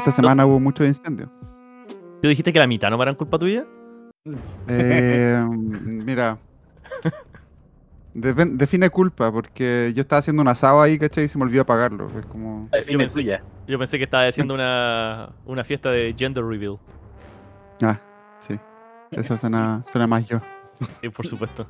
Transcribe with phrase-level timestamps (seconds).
[0.00, 1.28] Esta semana hubo muchos incendios.
[2.22, 3.64] ¿Tú dijiste que la mitad no eran culpa tuya?
[4.68, 6.38] Eh, mira.
[8.12, 11.24] Define culpa, porque yo estaba haciendo un asado ahí, ¿cachai?
[11.24, 12.10] Y se me olvidó apagarlo.
[12.18, 12.68] Es como.
[12.84, 13.42] Fin Yo pensé- tuya.
[13.68, 16.78] Yo pensé que estaba haciendo una, una fiesta de gender reveal.
[17.82, 17.98] Ah,
[18.46, 18.58] sí.
[19.12, 20.40] Eso suena, suena más yo.
[21.00, 21.66] Sí, por supuesto.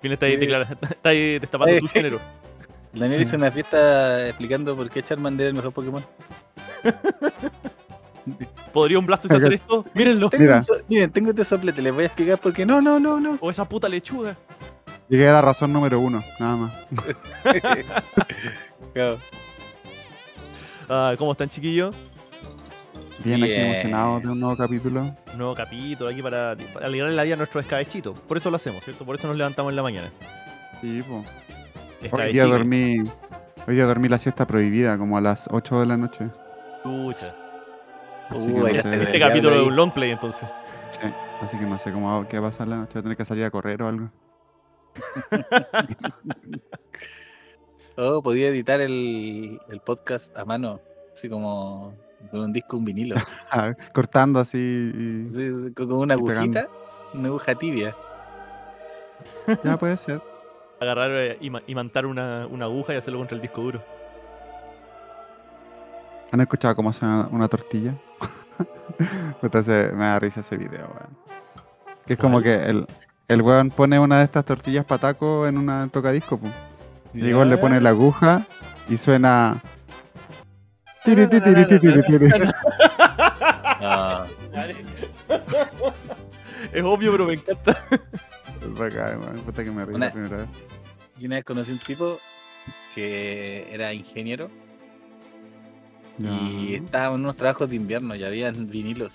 [0.00, 1.80] Fin está ahí, está ahí destapando Eh.
[1.80, 2.20] tu género.
[2.92, 6.04] Daniel hizo una fiesta explicando por qué Charmander es el mejor Pokémon.
[8.72, 9.84] ¿Podría un Blastoise hacer esto?
[9.94, 10.30] Mírenlo.
[10.30, 12.64] Tengo so- miren, tengo este soplete, les voy a explicar por qué.
[12.64, 13.38] No, no, no, no.
[13.40, 14.36] O esa puta lechuga.
[15.08, 16.78] Llegué a la razón número uno, nada más.
[18.94, 19.18] Claro.
[20.88, 21.94] Ah, ¿Cómo están, chiquillos?
[23.24, 23.66] Bien, aquí Bien.
[23.66, 25.00] emocionado de un nuevo capítulo.
[25.00, 28.14] Un nuevo capítulo aquí para, para alegrarle la vida a nuestro escabechito.
[28.14, 29.04] Por eso lo hacemos, ¿cierto?
[29.04, 30.10] Por eso nos levantamos en la mañana.
[30.80, 31.24] Sí, po.
[32.12, 32.98] Hoy día dormí.
[33.66, 36.28] Hoy día dormí la siesta prohibida, como a las 8 de la noche.
[36.84, 37.32] No sé-
[39.02, 40.48] Este capítulo es un long play, entonces.
[40.90, 41.00] Sí,
[41.42, 42.92] así que no sé cómo qué va a pasar la noche.
[42.94, 44.10] Voy a tener que salir a correr o algo.
[47.96, 50.80] Oh, podía editar el, el podcast a mano,
[51.12, 51.94] así como
[52.32, 53.14] con un disco, un vinilo.
[53.94, 54.58] Cortando así.
[54.58, 56.32] y- Sí, con una pegando.
[56.58, 56.68] agujita,
[57.14, 57.94] una aguja tibia.
[59.62, 60.20] Ya puede ser.
[60.80, 63.80] Agarrar eh, y, ma- imantar una, una aguja y hacerlo contra el disco duro.
[66.34, 67.94] ¿Han escuchado cómo suena una tortilla?
[69.40, 69.48] Me
[70.04, 71.16] da risa ese video, weón.
[72.04, 72.86] Que es como que el,
[73.28, 76.52] el weón pone una de estas tortillas pataco en una tocadisco, pues.
[77.14, 78.48] Y igual le pone la aguja
[78.88, 79.62] y suena.
[81.04, 82.02] tiri, tiri, tiri,
[86.72, 87.78] es obvio, pero me encanta.
[88.60, 89.36] Es bacán, weón.
[89.36, 90.46] Puta que me reí Una- la primera vez.
[91.16, 92.18] y una vez conocí un tipo
[92.96, 94.50] que era ingeniero
[96.18, 99.12] y estaba en unos trabajos de invierno y habían vinilos.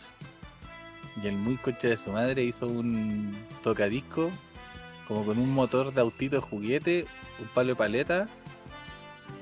[1.22, 4.29] Y el muy coche de su madre hizo un tocadisco
[5.07, 7.06] como con un motor de autito de juguete,
[7.40, 8.28] un palo de paleta,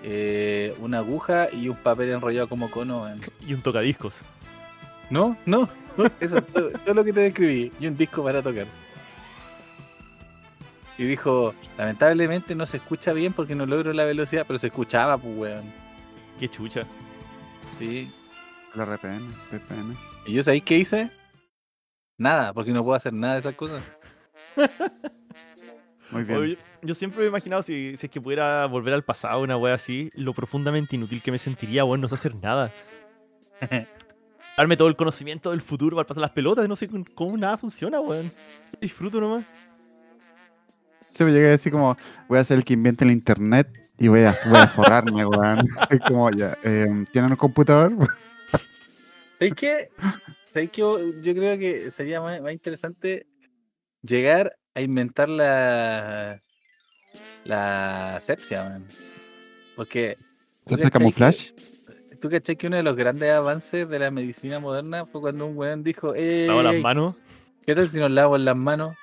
[0.01, 3.05] eh, una aguja y un papel enrollado como cono.
[3.45, 4.21] Y un tocadiscos.
[5.09, 5.67] No, no,
[5.97, 7.73] no, eso es todo, todo lo que te describí.
[7.81, 8.65] Y un disco para tocar.
[10.97, 15.17] Y dijo, lamentablemente no se escucha bien porque no logro la velocidad, pero se escuchaba,
[15.17, 15.65] pues, weón.
[16.39, 16.87] Qué chucha.
[17.77, 18.11] Sí.
[18.75, 19.95] La RPM, RPM.
[20.25, 21.09] ¿Y yo sabéis qué hice?
[22.17, 23.81] Nada, porque no puedo hacer nada de esas cosas.
[26.11, 26.39] Muy bien.
[26.39, 29.57] Oye, yo siempre me he imaginado si, si es que pudiera volver al pasado, una
[29.57, 32.71] wea así, lo profundamente inútil que me sentiría, weón, no sé hacer nada.
[34.57, 37.99] Darme todo el conocimiento del futuro para pasar las pelotas, no sé cómo nada funciona,
[37.99, 38.31] weón.
[38.81, 39.45] Disfruto nomás.
[41.17, 41.95] Sí, me llegué a decir como,
[42.27, 43.67] voy a ser el que invente el internet
[43.97, 45.67] y voy a, voy a forrarme, weón.
[45.89, 47.91] Es como, ya, eh, ¿tienen un computador?
[49.39, 49.89] ¿Sabéis qué?
[50.51, 50.81] ¿Sabéis qué?
[50.81, 53.25] Yo creo que sería más, más interesante
[54.03, 56.39] llegar a inventar la
[57.45, 58.85] la sepsia, man.
[59.75, 60.17] Porque
[60.67, 61.53] ¿tú ¿Sepsia camuflaje?
[61.55, 65.45] que- ¿Tú cachai que uno de los grandes avances de la medicina moderna fue cuando
[65.47, 67.15] un weón dijo, eh, Lavo las manos.
[67.65, 68.95] ¿qué tal si nos lavamos las manos?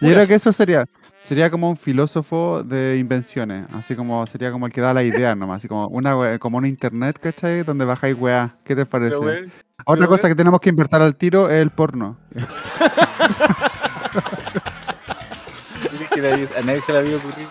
[0.00, 0.86] Yo creo que eso sería,
[1.24, 5.34] sería como un filósofo de invenciones, así como sería como el que da la idea
[5.34, 7.64] nomás, así como una we- como un internet, ¿cachai?
[7.64, 8.50] Donde bajáis weá.
[8.64, 9.16] ¿Qué te parece?
[9.18, 9.46] Pero,
[9.86, 12.16] Otra pero, cosa que tenemos que invertir al tiro es el porno.
[16.14, 17.48] A nadie se le había ocurrido.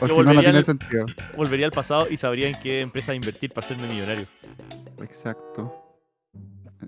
[0.00, 1.06] O si no, tiene al- sentido.
[1.36, 4.24] Volvería al pasado y sabría en qué empresa invertir para hacerme millonario.
[5.02, 5.72] Exacto.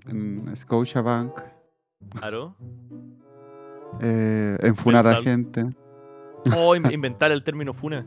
[0.07, 1.31] En Scotiabank,
[2.11, 2.55] Claro.
[4.01, 5.65] eh, en funar a Sal- gente.
[6.57, 8.05] O in- inventar el término funa.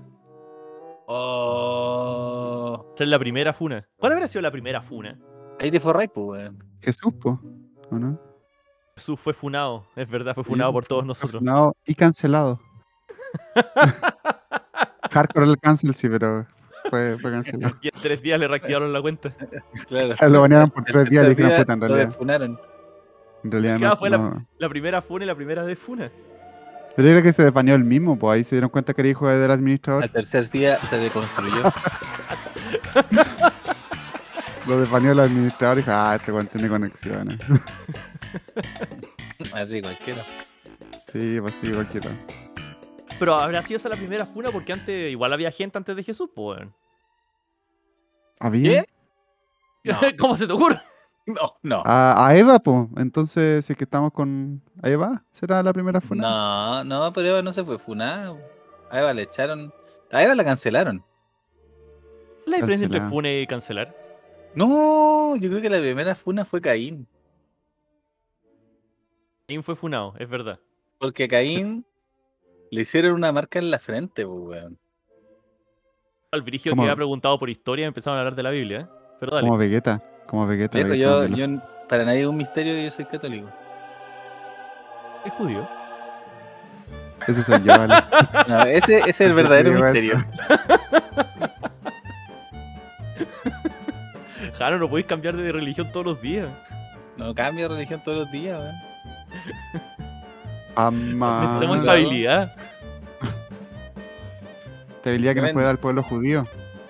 [1.09, 2.93] Oh.
[2.97, 3.87] Ser la primera funa.
[3.97, 5.19] ¿Cuál habría sido la primera funa?
[5.61, 6.65] Ahí te forráis, pues, weón.
[6.81, 7.41] Jesús, po,
[7.91, 8.21] ¿o no?
[8.95, 11.41] Jesús fue funado, es verdad, fue funado Sí, por todos Fue nosotros.
[11.41, 12.61] funado y cancelado.
[15.11, 16.47] Hardcore el cancel, sí, pero
[16.91, 17.75] fue, fue cancelado.
[17.83, 19.35] Y en tres días le reactivaron la cuenta.
[19.87, 20.15] Claro.
[20.29, 22.07] Lo banearon por tres días y le Tercer dijeron, día puta, en lo realidad.
[22.07, 22.61] desfunaron.
[23.45, 23.99] En realidad Claro, no.
[23.99, 24.47] fue la- no.
[24.59, 26.11] La primera funa y la primera de funa.
[26.97, 29.29] Pero creo que se desbaneó el mismo, pues ahí se dieron cuenta que era hijo
[29.29, 30.03] del administrador.
[30.03, 31.63] Al tercer día se deconstruyó.
[34.67, 37.39] Lo desbaneó el administrador y dijo, ah, este weón tiene conexiones.
[39.53, 40.25] Así cualquiera.
[41.13, 42.11] sí, pues sí, cualquiera.
[43.19, 46.31] Pero habrá sido esa la primera funa porque antes igual había gente antes de Jesús,
[46.35, 46.61] pues.
[48.41, 48.83] ¿Había?
[48.83, 48.89] ¿Qué?
[49.85, 49.99] No.
[50.19, 50.81] ¿Cómo se te ocurre?
[51.35, 51.83] No, no.
[51.85, 52.87] A, a Eva, pues.
[52.97, 54.63] Entonces, si es que estamos con.
[54.81, 55.25] ¿A Eva?
[55.33, 56.23] ¿Será la primera funa?
[56.23, 58.37] No, no, pero Eva no se fue funada.
[58.91, 59.73] A Eva le echaron.
[60.13, 61.05] A Eva la cancelaron.
[62.47, 63.95] ¿La diferencia entre funa y cancelar?
[64.55, 67.09] No, yo creo que la primera funa fue Caín.
[69.49, 70.61] Caín fue funado, es verdad.
[70.99, 71.85] Porque a Caín
[72.71, 74.79] le hicieron una marca en la frente, pues, weón.
[76.31, 76.83] Al Virigio ¿Cómo?
[76.83, 78.87] que había preguntado por historia y empezaron a hablar de la Biblia, ¿eh?
[79.19, 79.47] Pero dale.
[79.47, 80.03] Como Vegeta.
[80.27, 80.79] Como Vegeta.
[80.79, 81.47] Viejo, yo,
[81.89, 83.49] para nadie es un misterio que yo soy católico.
[85.25, 85.69] Es judío.
[87.27, 87.95] Ese soy yo, vale.
[88.49, 90.17] No, ese, ese es el verdadero misterio.
[94.59, 96.49] Jano, no podéis cambiar de religión todos los días.
[97.17, 98.75] No cambia de religión todos los días, weón.
[100.75, 101.41] Amá.
[101.43, 102.55] Necesitamos estabilidad.
[104.97, 106.47] Estabilidad que nos puede dar el pueblo judío.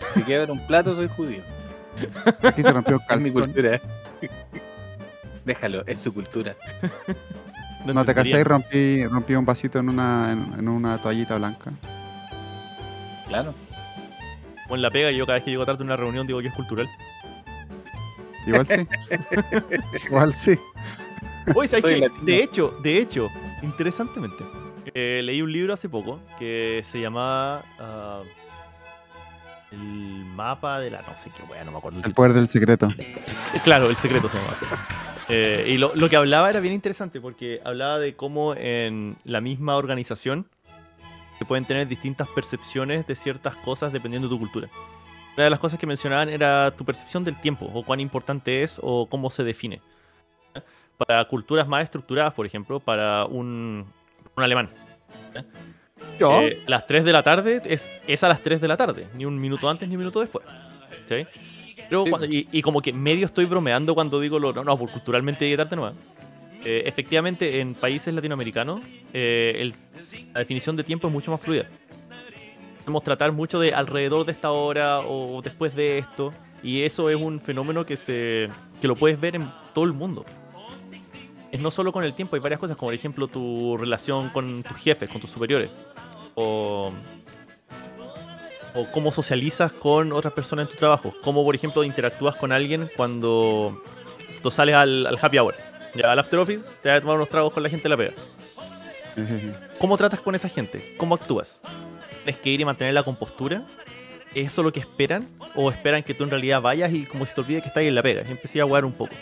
[0.09, 1.43] Si quiebra un plato, soy judío.
[2.43, 3.53] Aquí se rompió un Es mi calzón.
[3.53, 3.81] cultura.
[5.45, 6.57] Déjalo, es su cultura.
[7.85, 11.71] No te casé y rompí, rompí un vasito en una, en, en una toallita blanca.
[13.29, 13.55] Claro.
[14.69, 16.55] En la pega, yo cada vez que llego tarde a una reunión digo que es
[16.55, 16.89] cultural.
[18.47, 18.89] Igual sí.
[20.07, 20.59] Igual sí.
[21.55, 22.25] Oye, ¿sabes latino.
[22.25, 23.29] De hecho, de hecho,
[23.63, 24.43] interesantemente,
[24.95, 28.23] eh, leí un libro hace poco que se llamaba ah,
[29.73, 31.99] El mapa de la no sé qué wea, no me acuerdo.
[31.99, 32.89] el El poder del secreto.
[32.99, 34.57] Eh, Claro, el secreto se llama.
[35.29, 39.41] Eh, y lo, lo que hablaba era bien interesante porque hablaba de cómo en la
[39.41, 40.47] misma organización
[41.39, 44.69] se pueden tener distintas percepciones de ciertas cosas dependiendo de tu cultura.
[45.37, 48.81] Una de las cosas que mencionaban era tu percepción del tiempo, o cuán importante es,
[48.83, 49.83] o cómo se define.
[50.97, 53.85] Para culturas más estructuradas, por ejemplo, para un,
[54.35, 54.71] un alemán.
[56.19, 56.41] Yo.
[56.43, 59.25] Eh, las 3 de la tarde es, es a las 3 de la tarde, ni
[59.25, 60.45] un minuto antes ni un minuto después.
[61.07, 61.27] ¿sí?
[61.89, 62.11] Pero Sí.
[62.11, 65.45] cuando- y, y como que medio estoy bromeando cuando digo lo no, no, porque culturalmente
[65.45, 65.95] llegué tarde nomás.
[66.65, 68.81] Eh, efectivamente, en países latinoamericanos,
[69.13, 69.75] eh, el-
[70.33, 71.67] la definición de tiempo es mucho más fluida.
[72.81, 77.17] Podemos tratar mucho de alrededor de esta hora o después de esto, y eso es
[77.17, 78.49] un fenómeno que, se,
[78.81, 80.25] que lo puedes ver en todo el mundo.
[81.53, 84.63] Es no solo con el tiempo, hay varias cosas, como por ejemplo tu relación con
[84.63, 85.71] tus jefes, con tus superiores,
[86.35, 86.93] o,
[88.75, 92.91] o cómo socializas con otras personas en tu trabajo, cómo por ejemplo interactúas con alguien
[92.97, 93.83] cuando
[94.43, 95.55] tú sales al, al happy hour,
[95.95, 97.97] ya al after office, te vas a tomar unos tragos con la gente de la
[97.97, 98.13] pega.
[99.79, 100.95] ¿Cómo tratas con esa gente?
[100.99, 101.61] ¿Cómo actúas?
[102.25, 103.67] ¿Tienes que ir y mantener la compostura?
[104.35, 105.27] ¿Es eso lo que esperan?
[105.55, 107.87] ¿O esperan que tú en realidad vayas y como si te olvides que estás ahí
[107.87, 108.25] en la pega?
[108.29, 109.15] Y empecé a jugar un poco.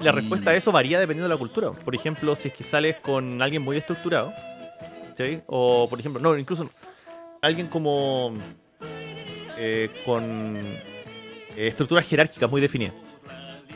[0.00, 1.70] La respuesta a eso varía dependiendo de la cultura.
[1.70, 4.32] Por ejemplo, si es que sales con alguien muy estructurado,
[5.12, 5.40] ¿sí?
[5.46, 6.70] O por ejemplo, no, incluso
[7.40, 8.34] alguien como
[9.58, 10.56] eh, con
[11.56, 12.94] eh, estructuras jerárquicas muy definidas.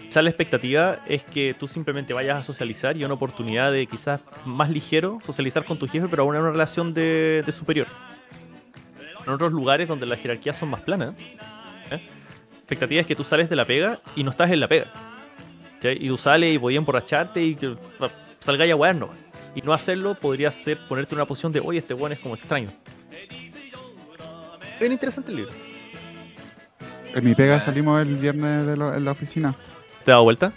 [0.04, 4.20] Quizás la expectativa es que tú simplemente vayas a socializar y una oportunidad de quizás
[4.44, 7.86] más ligero socializar con tu jefe, pero aún en una relación de, de superior.
[9.26, 11.14] En otros lugares donde las jerarquías son más planas,
[11.90, 12.00] ¿eh?
[12.00, 14.86] la expectativa es que tú sales de la pega y no estás en la pega.
[15.80, 15.88] ¿Sí?
[16.00, 17.76] Y tú sales y podías emborracharte y que
[18.40, 19.16] salgáis a nomás.
[19.54, 22.34] Y no hacerlo podría ser ponerte en una posición de, oye, este weón es como
[22.34, 22.70] extraño.
[24.78, 25.52] Bien interesante el libro.
[27.14, 29.54] En mi pega salimos el viernes de lo- en la oficina.
[30.04, 30.52] ¿Te has dado vuelta?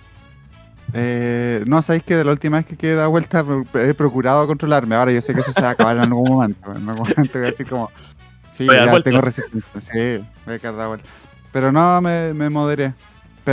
[0.94, 3.46] Eh, no, sabéis que de la última vez que quedé da vuelta
[3.76, 4.96] he procurado controlarme.
[4.96, 6.72] Ahora yo sé que eso se va a acabar en algún momento.
[6.72, 7.90] En algún momento voy a decir como.
[8.58, 9.10] Sí, ya vuelta.
[9.10, 9.80] tengo resistencia.
[9.80, 11.08] Sí, voy a quedar da vuelta.
[11.54, 12.94] Pero no, me, me moderé.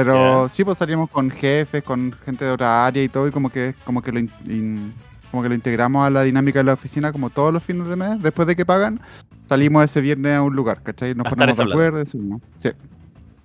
[0.05, 3.51] Pero sí, pues salimos con jefes, con gente de otra área y todo, y como
[3.51, 4.93] que, como que lo in- in-
[5.31, 7.97] como que lo integramos a la dinámica de la oficina como todos los fines de
[7.97, 9.01] mes, después de que pagan,
[9.49, 11.15] salimos ese viernes a un lugar, ¿cachai?
[11.15, 12.05] Nos ponemos de acuerdo.
[12.07, 12.71] Sí.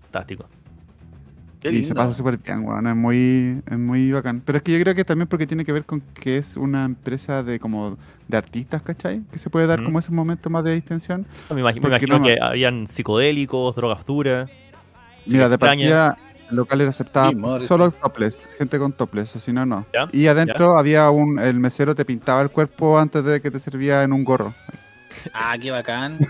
[0.03, 0.45] Fantástico.
[1.59, 1.87] Qué Y lindo.
[1.89, 4.41] se pasa súper bien, weón, es muy, es muy bacán.
[4.43, 6.85] Pero es que yo creo que también porque tiene que ver con que es una
[6.85, 9.21] empresa de como de artistas, ¿cachai?
[9.31, 11.25] Que se puede dar como ese momento más de distensión.
[11.53, 14.49] Me imagino, me Porque imagino no- que habían psicodélicos, drogas duras.
[15.27, 16.17] Mira, de partida
[16.51, 17.03] el local era Sí,
[17.67, 19.85] solo topless, gente con topless, así no, no.
[19.93, 23.59] Ya, Y adentro había un, el mesero te pintaba el cuerpo antes de que te
[23.59, 24.53] servía en un gorro.
[25.33, 26.19] Ah, qué bacán.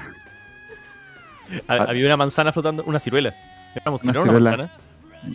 [1.67, 1.87] Ah.
[1.89, 3.35] Había una manzana flotando, una ciruela.
[3.75, 4.71] ¿Era una ciruela o una manzana?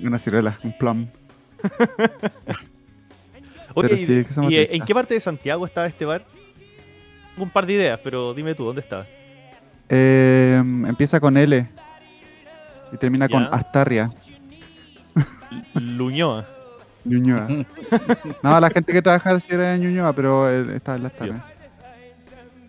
[0.02, 1.06] Una ciruela, un plum.
[3.74, 6.24] Oye, ¿y- sí, que somos ¿y, eh, en qué parte de Santiago estaba este bar?
[7.34, 9.04] Tengo un par de ideas, pero dime tú, ¿dónde estaba?
[9.90, 11.68] Eh, empieza con L
[12.92, 13.46] y termina con.
[13.52, 14.10] Astarria,
[15.74, 16.46] Luñoa.
[17.04, 17.46] Ñuñoa.
[18.42, 21.44] no, la gente que trabaja sí era de Ñuñoa, pero él estaba en la Astarria.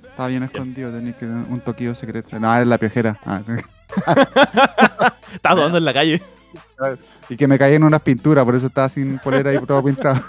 [0.03, 2.39] Estaba bien escondido, tenía que un toquillo secreto.
[2.39, 3.19] No, era la piojera.
[3.25, 3.41] Ah,
[5.33, 6.21] Estaba dudando en la calle.
[7.29, 10.21] y que me caí en unas pinturas, por eso estaba sin polera y todo pintado.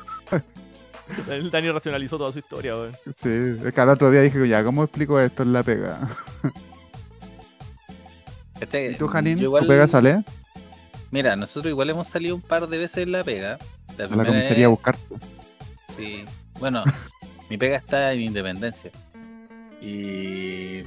[1.29, 2.93] El Dani racionalizó toda su historia, weón.
[3.17, 6.01] Sí, es que al otro día dije, ya, ¿cómo explico esto en la pega?
[8.61, 9.41] Este, ¿Y tú, Janine?
[9.41, 10.23] yo igual- ¿Tu pega sale?
[11.11, 13.59] Mira, nosotros igual hemos salido un par de veces en la pega.
[13.97, 14.97] La A la primera comisaría a buscar.
[15.97, 16.25] Sí.
[16.61, 16.85] Bueno,
[17.51, 18.91] mi pega está en Independencia.
[19.81, 20.83] Y.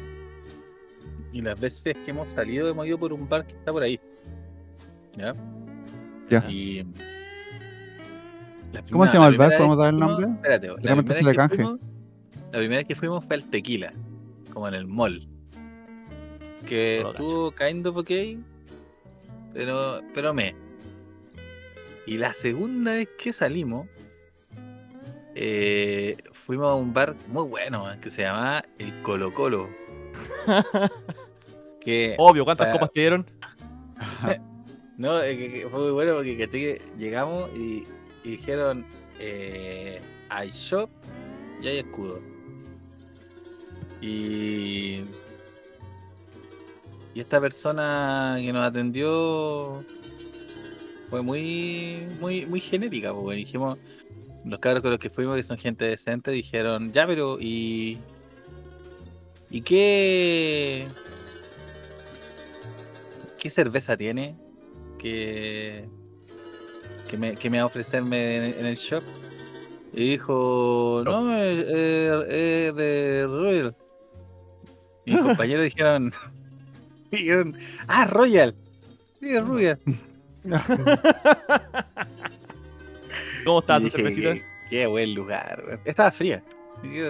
[1.34, 4.00] Y las veces que hemos salido, hemos ido por un bar que está por ahí.
[5.18, 5.34] ¿Ya?
[6.30, 6.46] Ya.
[6.50, 6.84] Y.
[8.74, 9.48] la ¿Cómo se llama la el bar?
[9.50, 10.36] primera ¿Podemos dar el fuimos- nombre?
[10.36, 11.80] Espérate, la primera, se le fuimos,
[12.52, 13.94] la primera vez que fuimos fue al Tequila,
[14.54, 15.28] como en el mall.
[16.66, 18.12] Que estuvo of ok,
[19.54, 20.56] pero, pero me.
[22.06, 23.88] Y la segunda vez que salimos,
[25.36, 29.70] eh, fuimos a un bar muy bueno que se llamaba El Colo Colo.
[31.80, 33.26] que Obvio, ¿cuántas para- copas te dieron?
[34.98, 37.84] no, eh, que- fue muy bueno porque que llegamos y,
[38.24, 38.86] y dijeron
[39.20, 40.90] eh, hay shop
[41.62, 42.20] y hay escudo.
[44.02, 45.04] Y,
[47.14, 49.84] y esta persona que nos atendió
[51.10, 53.78] fue muy muy muy genérica, porque dijimos
[54.46, 57.98] los cabros con los que fuimos que son gente decente dijeron, "Ya, pero y
[59.50, 60.88] ¿y qué
[63.40, 64.36] qué cerveza tiene
[64.98, 65.88] que
[67.10, 69.04] que me, que me va a ofrecerme en, en el shop?"
[69.94, 73.76] Y dijo, no, es, es- es de Royal.
[75.06, 76.14] Y mis compañeros dijeron,
[77.88, 78.56] ah, Royal.
[79.20, 79.80] Sí, es Royal.
[83.46, 84.34] ¿Cómo estaba cervecita?
[84.34, 85.80] Qué, qué buen lugar.
[85.86, 86.44] Estaba fría.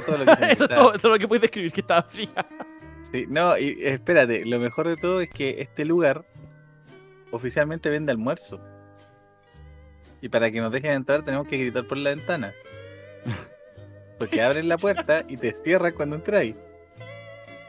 [0.05, 2.45] Todo lo que eso, es todo, eso es lo que puedes describir, que estaba fría.
[3.11, 6.25] Sí, no, y espérate, lo mejor de todo es que este lugar
[7.31, 8.59] oficialmente vende almuerzo.
[10.21, 12.53] Y para que nos dejen entrar tenemos que gritar por la ventana.
[14.19, 16.55] Porque abren la puerta y te cierran cuando entráis.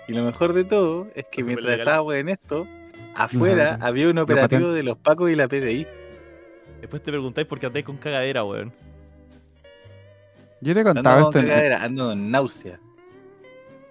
[0.09, 2.67] Y lo mejor de todo es que mientras estábamos en esto,
[3.15, 5.87] afuera había un operativo de los Pacos y la PDI.
[6.81, 8.73] Después te preguntáis por qué andáis con cagadera, weón.
[10.61, 11.39] Yo le contaba con esto.
[11.41, 12.79] en- cagadera, ando con náusea.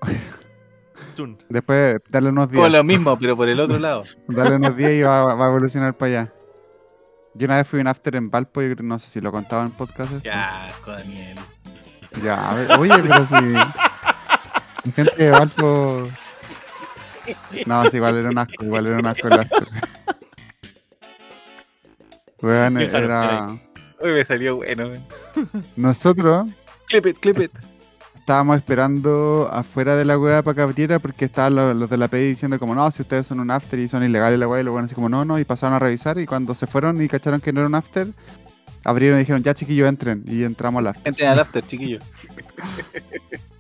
[1.50, 2.72] Después, darle unos días.
[2.72, 4.04] lo mismo, pero por el otro lado.
[4.28, 6.34] Darle unos días y va, va a evolucionar para allá.
[7.34, 9.32] Yo una vez fui a un after en Valpo, yo creo- no sé si lo
[9.32, 10.12] contaba en podcast.
[10.12, 10.24] esto.
[10.24, 11.38] Ya, asco, Daniel.
[12.24, 13.36] Ya, a ver, oye, pero si.
[14.96, 16.08] Gente de Valpo.
[17.66, 19.68] No, sí, igual era un asco, igual era un asco el after.
[22.42, 23.48] Weón, era.
[24.00, 24.88] Hoy me salió bueno.
[24.88, 25.06] weón.
[25.76, 26.50] Nosotros
[26.92, 27.52] Clip it, clip it.
[28.18, 32.10] estábamos esperando afuera de la weá para que abriera porque estaban los, los de la
[32.10, 34.66] PDI diciendo como no, si ustedes son un after y son ilegales la weá y
[34.66, 37.40] weones así como no, no, y pasaron a revisar y cuando se fueron y cacharon
[37.40, 38.08] que no era un after,
[38.84, 41.08] abrieron y dijeron ya chiquillos entren y entramos al after.
[41.08, 42.00] Entren al after, chiquillo.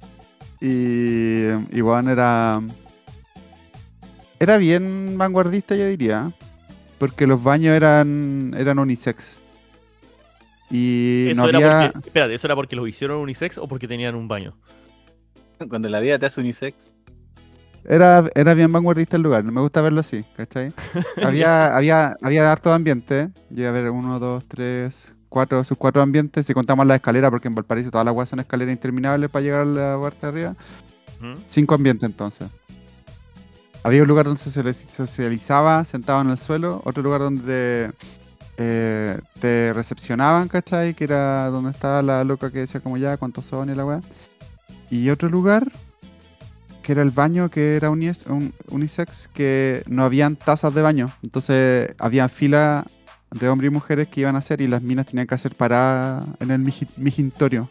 [0.61, 2.61] Y, y bueno, era.
[4.39, 6.31] Era bien vanguardista, yo diría.
[6.99, 9.35] Porque los baños eran, eran unisex.
[10.69, 11.91] Y Eso no era había.
[11.91, 12.07] porque.
[12.07, 14.55] Espérate, ¿eso era porque los hicieron unisex o porque tenían un baño?
[15.69, 16.93] Cuando la vida te hace unisex.
[17.83, 20.71] Era, era bien vanguardista el lugar, me gusta verlo así, ¿cachai?
[21.23, 23.29] había, había, había harto ambiente.
[23.49, 26.45] Llegué a ver uno, dos, tres, cuatro, sus cuatro ambientes.
[26.45, 29.61] Si contamos la escalera, porque en Valparaíso todas las weas son escaleras interminables para llegar
[29.61, 30.55] a la parte de arriba.
[31.21, 31.33] ¿Mm?
[31.47, 32.47] Cinco ambientes entonces.
[33.83, 37.91] Había un lugar donde se socializ- socializaba sentado en el suelo, otro lugar donde
[38.57, 40.93] eh, te recepcionaban, ¿cachai?
[40.93, 44.01] Que era donde estaba la loca que decía como ya, cuántos son y la weá.
[44.91, 45.71] Y otro lugar,
[46.83, 51.07] que era el baño, que era unis- un- unisex, que no habían tazas de baño.
[51.23, 52.85] Entonces había fila
[53.31, 56.23] de hombres y mujeres que iban a hacer y las minas tenían que hacer paradas
[56.39, 57.69] en el miji- mijintorio.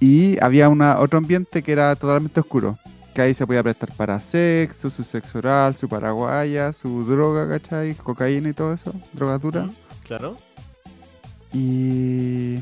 [0.00, 2.78] Y había una, otro ambiente que era totalmente oscuro.
[3.14, 7.94] Que ahí se podía prestar para sexo, su sexo oral, su paraguaya, su droga, ¿cachai?
[7.94, 9.64] Cocaína y todo eso, drogadura.
[9.64, 9.72] ¿Mm?
[10.04, 10.36] Claro.
[11.52, 12.58] Y.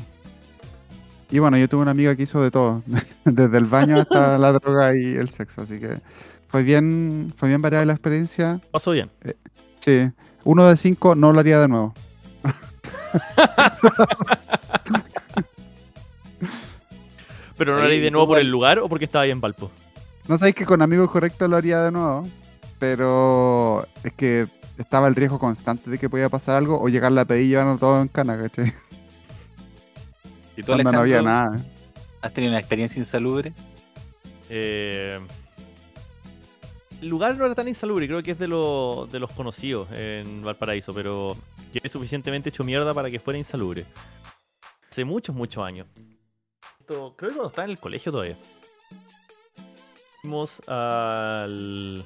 [1.31, 2.83] Y bueno, yo tuve una amiga que hizo de todo,
[3.25, 5.99] desde el baño hasta la droga y el sexo, así que
[6.47, 8.61] fue bien, fue bien variada la experiencia.
[8.71, 9.09] Pasó bien.
[9.79, 10.11] Sí,
[10.43, 11.93] uno de cinco no lo haría de nuevo.
[17.57, 19.69] Pero no lo ¿y de nuevo por el lugar o porque estaba ahí en Valpo.
[20.27, 22.27] No sabéis que con amigos correctos lo haría de nuevo,
[22.79, 24.47] pero es que
[24.77, 27.79] estaba el riesgo constante de que podía pasar algo o llegar la pedilla y llevarnos
[27.79, 28.73] todo en cana, ¿cachai?
[30.57, 31.59] ¿Y tú, Cuando no había nada.
[32.21, 33.53] has tenido una experiencia insalubre?
[34.49, 35.19] Eh,
[37.07, 40.93] lugar no era tan insalubre, creo que es de, lo- de los conocidos en Valparaíso,
[40.93, 41.35] pero
[41.71, 43.85] que es suficientemente hecho mierda para que fuera insalubre.
[44.91, 45.87] Hace muchos, muchos años.
[46.79, 48.35] Esto, creo que cuando estaba en el colegio todavía.
[50.21, 52.05] Fuimos al.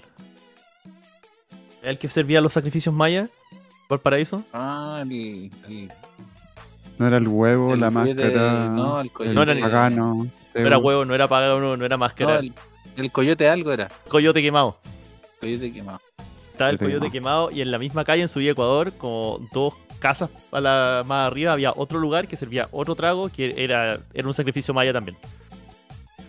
[1.84, 3.30] El que servía los sacrificios mayas.
[3.90, 4.44] Valparaíso.
[4.54, 5.52] Ah, el.
[5.70, 5.92] el
[6.98, 8.70] No era el huevo, El la máscara.
[8.70, 10.28] no, el el No era ni- pagano.
[10.56, 12.40] No era huevo, no era pagano, no era no, máscara.
[12.40, 12.54] el,
[12.98, 13.90] el coyote algo era.
[14.08, 14.78] Coyote quemado.
[15.40, 16.02] Coyote quemado.
[16.52, 19.76] Estaba el Coyote coyote quemado y en la misma calle en Subía Ecuador, como dos
[20.00, 24.28] casas a la, más arriba, había otro lugar que servía otro trago que era, era
[24.28, 25.16] un sacrificio maya también.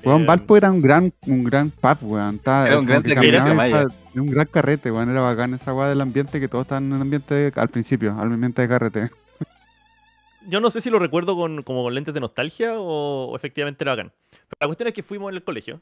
[0.04, 2.36] Weón, Eh, Valpo era un gran, un gran pub, weón.
[2.36, 3.80] Estaba- Era un gran sacrificio maya.
[3.82, 5.10] estaba- Era un gran carrete, weón.
[5.10, 8.30] Era bacán esa weá del ambiente que todos estaban en el ambiente al principio, al
[8.32, 9.10] ambiente de carrete.
[10.48, 13.82] Yo no sé si lo recuerdo con, como con lentes de nostalgia o, o efectivamente
[13.84, 14.12] era bacán.
[14.30, 15.80] Pero la cuestión es que fuimos en el colegio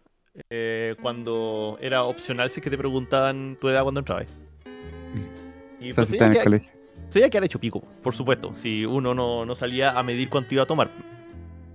[0.51, 4.27] eh, cuando era opcional si es que te preguntaban tu edad cuando entrabas.
[5.81, 6.29] Y O sea, pues se en el
[7.25, 10.65] a quedar hecho pico, por supuesto, si uno no, no salía a medir cuánto iba
[10.65, 10.91] a tomar.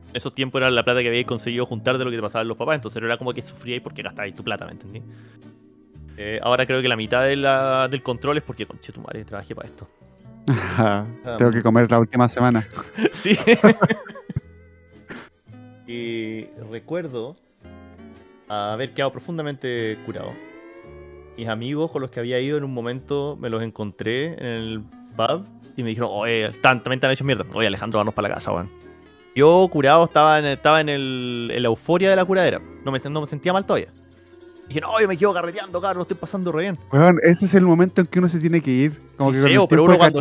[0.10, 2.48] En esos tiempos era la plata que habíais conseguido juntar de lo que te pasaban
[2.48, 5.02] los papás, entonces era como que sufríais porque gastabais tu plata, ¿me entendí?
[6.18, 9.24] Eh, ahora creo que la mitad de la- del control es porque, conche tu madre,
[9.24, 9.88] trabajé para esto.
[10.48, 11.06] Ajá,
[11.38, 12.64] Tengo que comer la última semana.
[13.12, 13.38] Sí.
[15.88, 17.38] y recuerdo
[18.52, 20.32] haber quedado profundamente curado.
[21.38, 24.82] Mis amigos con los que había ido en un momento me los encontré en el
[25.16, 25.46] pub
[25.78, 27.46] y me dijeron, oye, están- también te han hecho mierda.
[27.54, 28.70] Oye, Alejandro, vamos para la casa, weón.
[29.34, 32.60] Yo curado estaba en, estaba en, el, en la euforia de la curadera.
[32.84, 33.88] No me, no me sentía mal todavía.
[34.68, 36.78] Dije, no, yo me quedo carreteando, cabrón, lo estoy pasando re bien.
[36.92, 39.02] Weón, ese es el momento en que uno se tiene que ir.
[39.18, 40.20] Como Sí, que con sí, el pero uno cuando-.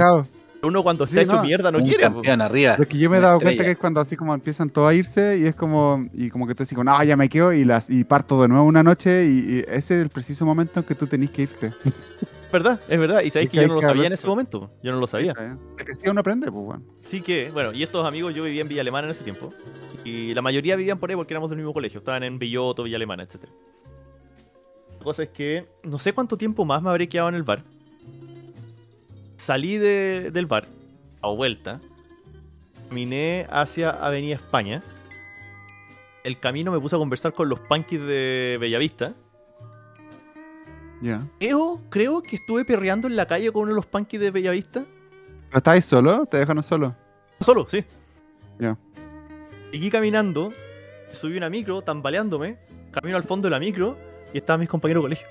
[0.63, 2.03] Uno cuando está Sí, hecho no, mierda no un quiere.
[2.03, 2.77] campeón arriba.
[2.79, 4.95] Lo que yo me he dado cuenta que es cuando así como empiezan todos a
[4.95, 7.89] irse y es como y como que tú dices, no, ya me quedo y las
[7.89, 10.95] y parto de nuevo una noche y, y ese es el preciso momento en que
[10.95, 11.73] tú tenés que irte.
[12.53, 12.81] ¿Verdad?
[12.89, 13.21] Es verdad.
[13.23, 14.71] Y sabéis Es que que yo no lo sabía en ese momento.
[14.83, 15.35] Yo no lo sabía.
[15.35, 16.83] De que sí uno aprende, pues bueno.
[17.01, 19.55] Así que, bueno, y estos amigos, yo vivía en Villa Alemana en ese tiempo.
[20.05, 21.99] Y la mayoría vivían por ahí porque éramos del mismo colegio.
[21.99, 23.45] Estaban en Belloto, Villa Alemana, etc.
[24.99, 27.63] La cosa es que no sé cuánto tiempo más me habré quedado en el bar.
[29.41, 30.67] Salí de- del bar,
[31.23, 31.81] a vuelta.
[32.91, 34.83] Caminé hacia Avenida España.
[36.25, 39.15] El camino me puse a conversar con los punkis de Bellavista.
[41.01, 41.27] Ya.
[41.39, 44.85] Creo, creo que estuve perreando en la calle con uno de los punkis de Bellavista.
[45.49, 46.27] ¿Pero estáis solo?
[46.27, 46.95] ¿Te dejan solo?
[47.41, 47.83] Solo, sí.
[48.59, 48.77] Ya.
[49.71, 50.53] Seguí caminando,
[51.13, 52.59] subí una micro, tambaleándome,
[52.91, 53.97] camino al fondo de la micro
[54.35, 55.27] y estaban mis compañeros de colegio.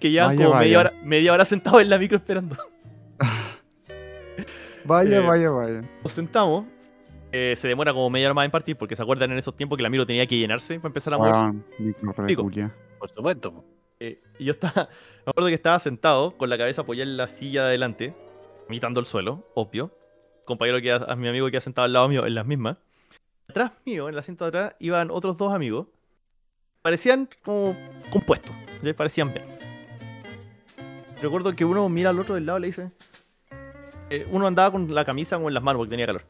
[0.00, 2.56] Que llevan Vaya, como media hora, media hora sentados en la micro esperando.
[4.84, 5.82] Vaya, Eh, vaya, vaya.
[6.02, 6.66] Nos sentamos.
[7.32, 9.76] eh, se demora como media hora más en partir porque se acuerdan en esos tiempos
[9.76, 11.44] que la micro tenía que llenarse para empezar a moverse.
[12.26, 12.42] Pico.
[12.42, 12.74] culia.
[12.98, 13.64] Por supuesto.
[13.98, 14.88] Eh, y yo estaba,
[15.26, 18.14] me acuerdo que estaba sentado con la cabeza apoyada en la silla de adelante,
[18.68, 19.96] imitando el suelo, obvio.
[20.44, 22.76] Compañero que a mi amigo que ha sentado al lado mío en las mismas.
[23.48, 25.86] Atrás mío, en el asiento de atrás, iban otros dos amigos.
[26.82, 27.74] Parecían como
[28.10, 29.44] compuestos, les parecían bien.
[31.20, 32.90] Recuerdo que uno mira al otro del lado y le dice.
[34.10, 36.22] eh, uno andaba con la camisa como en las manos porque tenía calor.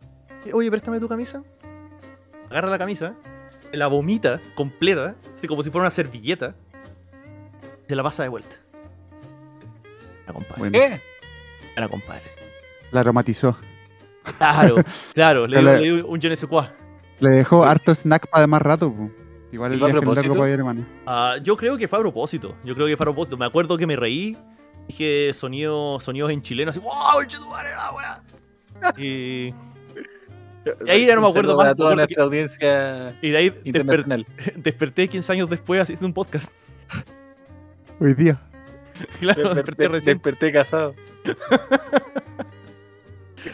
[0.47, 1.42] Eh, Oye, préstame tu camisa.
[2.51, 3.14] Agarra la camisa,
[3.73, 6.55] la vomita completa, así como si fuera una servilleta,
[7.85, 8.57] y se la pasa de vuelta.
[10.25, 10.59] Era compadre.
[10.59, 11.01] Bueno, ¿Qué?
[11.77, 12.23] Era compadre.
[12.92, 13.57] la aromatizó.
[14.38, 14.77] Claro,
[15.14, 16.66] claro, le dio, Le- le dio un je ne sais quoi.
[17.20, 18.92] Le dejó harto snack para más rato.
[19.53, 20.33] Igual ¿Y el fue a viaje es largo propósito?
[20.35, 20.87] para allá, hermano.
[21.07, 22.57] Ah, yo creo que fue a propósito.
[22.64, 23.37] Yo creo que fue a propósito.
[23.37, 24.37] Me acuerdo que me reí.
[24.88, 27.20] Dije sonido, sonidos en chileno, así, ¡Wow!
[27.23, 28.92] el chetumare, la wea!
[28.99, 29.55] Y,
[30.87, 35.09] Y ahí ya no me acuerdo más, toda nuestra audiencia y de ahí desper- desperté
[35.09, 36.53] 15 años después haciendo un podcast.
[38.01, 38.40] Hoy día.
[39.20, 40.16] Claro, desperté Desperté, recién.
[40.18, 40.94] desperté casado.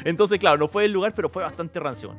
[0.05, 2.15] Entonces, claro, no fue el lugar, pero fue bastante rancio.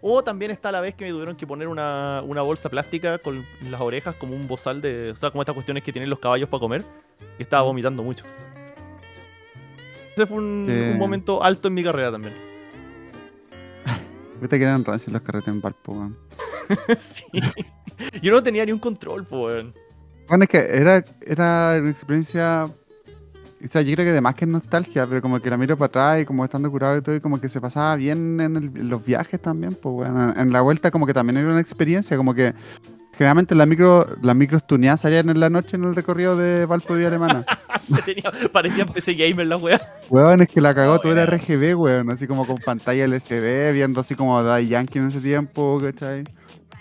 [0.00, 3.46] O también está la vez que me tuvieron que poner una, una bolsa plástica con
[3.62, 5.10] las orejas como un bozal de.
[5.12, 6.84] O sea, como estas cuestiones que tienen los caballos para comer.
[7.38, 8.24] Y estaba vomitando mucho.
[10.16, 10.90] Ese fue un, Eh.
[10.92, 12.34] un momento alto en mi carrera también.
[14.40, 16.16] Viste que eran rancios los carretes en Valpo, weón.
[16.98, 17.24] sí.
[18.22, 19.74] Yo no tenía ni un control, weón.
[20.28, 22.64] Bueno, es que era, era una experiencia.
[22.64, 25.86] O sea, yo creo que además que es nostalgia, pero como que la miro para
[25.86, 28.64] atrás y como estando curado y todo, y como que se pasaba bien en, el-
[28.76, 30.32] en los viajes también, pues bueno.
[30.32, 32.52] En, en la vuelta como que también era una experiencia, como que
[33.16, 36.94] generalmente las micro, las micros tuneadas salían en la noche en el recorrido de Valpo
[36.94, 37.44] Vía Alemana.
[37.94, 39.80] Se tenía, parecía PC Gamer la weá.
[40.10, 43.72] Weón, es que la cagó, No, todo era RGB, weón, así como con pantalla LCD,
[43.72, 46.24] viendo así como Daddy Yankee en ese tiempo, ¿cachai?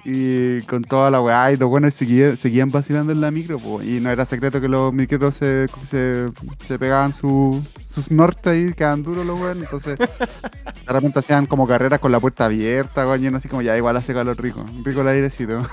[0.05, 3.81] Y con toda la weá, y los buenos seguían, seguían vacilando en la micro, po,
[3.81, 6.25] y no era secreto que los micros se, se,
[6.67, 9.97] se pegaban su- sus norte ahí, quedaban duros los weones, entonces
[10.87, 14.13] de repente hacían como carreras con la puerta abierta, coño, así como ya igual hace
[14.13, 15.65] calor rico, rico el airecito.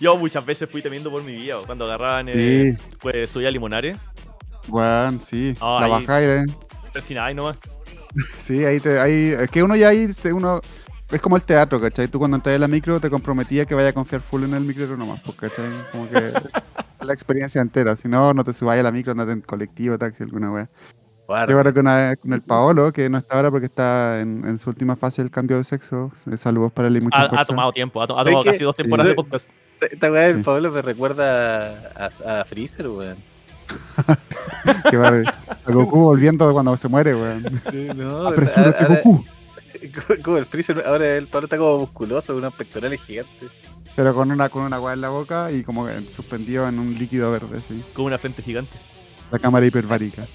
[0.00, 3.50] Yo muchas veces fui temiendo por mi vida, cuando agarraban, eh, Sí, pues subía a
[3.50, 3.96] Limonares.
[4.68, 5.54] Weón, sí.
[5.60, 6.44] No, la ahí- bajáis, eh.
[6.92, 7.56] Persinada nomás.
[8.38, 10.60] Sí, ahí te, ahí, es que uno ya ahí, uno,
[11.10, 12.06] es como el teatro, ¿cachai?
[12.06, 14.60] Tú cuando entras en la micro te comprometías que vaya a confiar full en el
[14.62, 15.64] micro nomás, pues, ¿cachai?
[15.90, 16.14] Como que
[17.00, 20.22] la experiencia entera, si no, no te subáis a la micro, andate en colectivo, taxi,
[20.22, 20.68] alguna wea.
[21.26, 21.46] Una
[22.10, 25.22] vez con el Paolo, que no está ahora porque está en, en su última fase
[25.22, 28.18] del cambio de sexo, eh, saludos para él y mucha Ha, tomado tiempo, ha, to-
[28.18, 29.50] ha Es tomado que- casi dos temporadas de podcast.
[29.80, 30.42] Esta weá del Sí.
[30.42, 33.16] Pablo me recuerda a, a Freezer, weón.
[34.90, 37.44] Que va a Goku volviendo cuando se muere, weón.
[37.96, 39.24] No, Apresúrate, ahora- Goku.
[40.22, 43.50] como el Freezer, ahora el Pablo está como musculoso, con unos pectorales gigantes.
[43.96, 47.30] Pero con una, con una weá en la boca y como suspendido en un líquido
[47.30, 47.82] verde, sí.
[47.94, 48.76] Con una frente gigante.
[49.30, 50.26] la cámara hiperbárica.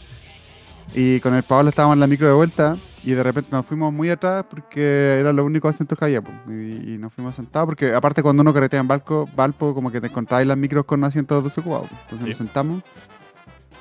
[0.94, 3.94] Y con el Pablo estábamos en la micro de vuelta y de repente nos fuimos
[3.94, 6.22] muy atrás porque eran los únicos asientos que había.
[6.50, 10.02] Y, y nos fuimos sentados porque aparte cuando uno carretea en Valpo, Valpo como que
[10.02, 11.90] te encontráis las micros con asientos desocupados.
[11.90, 11.96] po.
[12.04, 12.30] Entonces Sí.
[12.30, 12.84] nos sentamos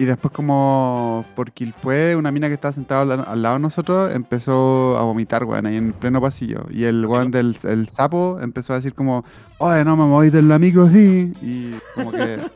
[0.01, 4.15] y después como por Quilpué, una mina que estaba sentada al, al lado de nosotros
[4.15, 6.67] empezó a vomitar, weón, ahí en pleno pasillo.
[6.71, 9.25] Y el weón del el sapo empezó a decir como,
[9.59, 11.33] oye, no me moví de la micro, sí.
[11.43, 12.39] Y como que...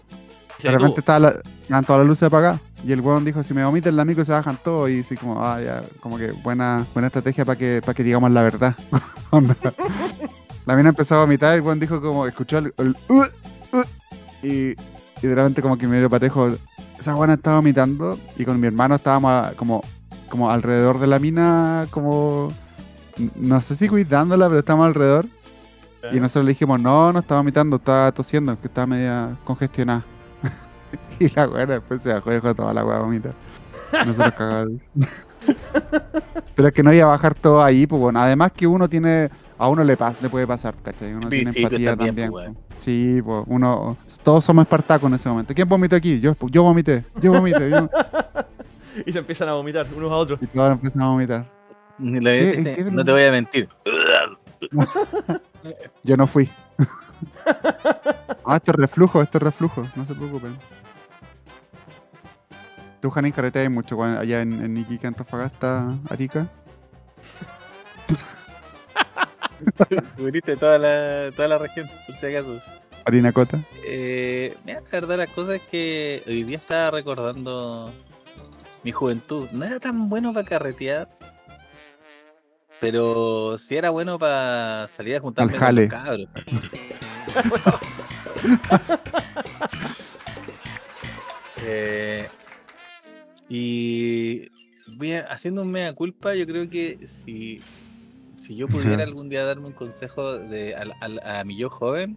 [0.62, 2.60] De repente estaba la, estaban todas las luces apagadas.
[2.84, 4.90] Y el weón dijo, si me vomiten la micro se bajan todos.
[4.90, 8.32] Y así como, ah, ya, como que buena, buena estrategia para que, para que digamos
[8.32, 8.74] la verdad.
[10.64, 13.22] La mina empezó a vomitar el weón dijo como, escuchó el, el "Uh,
[13.72, 14.74] uh", y,
[15.20, 16.50] y de repente como que me dio parejo,
[17.00, 19.82] esa buena estaba vomitando y con mi hermano estábamos como,
[20.28, 22.48] como alrededor de la mina, como,
[23.34, 25.26] no sé si cuidándola, pero estábamos alrededor.
[26.12, 30.04] Y nosotros le dijimos, no, no estaba vomitando, estaba tosiendo, que estaba media congestionada.
[31.18, 33.32] y la weá después se bajó y dejó toda la weá vomitar.
[33.92, 34.72] Nosotros cagados.
[36.54, 38.20] Pero es que no iba a bajar todo ahí, pues bueno.
[38.20, 39.28] Además que uno tiene,
[39.58, 41.12] a uno le, pas, le puede pasar, ¿cachai?
[41.14, 42.30] Uno tiene Principios empatía también, también.
[42.30, 42.84] pues, pues.
[42.84, 45.54] Sí, pues uno, todos somos espartacos en ese momento.
[45.54, 46.20] ¿Quién vomitó aquí?
[46.20, 47.88] Yo, yo vomité, yo vomité, yo.
[49.06, 50.38] Y se empiezan a vomitar unos a otros.
[50.42, 51.46] Y todos empezamos a vomitar.
[51.98, 52.54] Ni la- ¿Qué?
[52.58, 53.66] ¿En qué no te voy a mentir.
[56.02, 56.50] Yo no fui.
[58.44, 60.58] ah, esto es reflujo, esto es reflujo, no se preocupen.
[63.02, 66.48] ¿Tú, Janín, carreteas mucho cuando- allá en, en Iquique, Antofagasta, Arica?
[70.16, 72.60] Cubriste toda la, toda la región, por si acaso.
[73.04, 73.58] Parinacota.
[73.84, 77.92] Eh, mira, la verdad, la cosa es que hoy día estaba recordando
[78.84, 79.48] mi juventud.
[79.50, 81.08] No era tan bueno para carretear,
[82.80, 86.28] pero sí era bueno para salir a juntarme Al con los cabros.
[91.64, 92.28] Eh,
[93.48, 94.48] y
[94.96, 97.60] voy a- haciendo un mea culpa, yo creo que si,
[98.36, 102.16] si yo pudiera algún día darme un consejo de, al- al- a mi yo joven,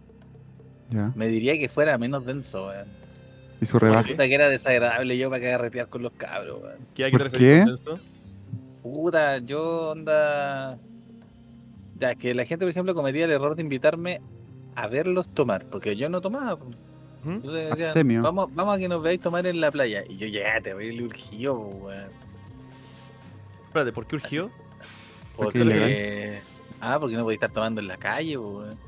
[1.14, 2.88] me diría que fuera menos denso, weón.
[3.60, 4.06] Y su rebaja.
[4.08, 6.78] Puta que era desagradable yo para carretear con los cabros, weón.
[6.94, 7.60] ¿Qué, ¿A qué te ¿Por qué?
[7.64, 8.00] con esto?
[8.82, 10.78] Puta, yo onda.
[11.96, 14.20] Ya, que la gente, por ejemplo, cometía el error de invitarme
[14.74, 16.58] a verlos tomar, porque yo no tomaba.
[17.26, 17.40] ¿Mm?
[17.40, 20.04] Decían, vamos, vamos a que nos veáis tomar en la playa.
[20.08, 22.08] Y yo ya te voy urgido, po, weón.
[23.66, 24.50] Espérate, ¿por qué urgió?
[25.36, 26.40] Porque Porque.
[26.80, 28.78] Ah, porque no podéis estar tomando en la calle, weón.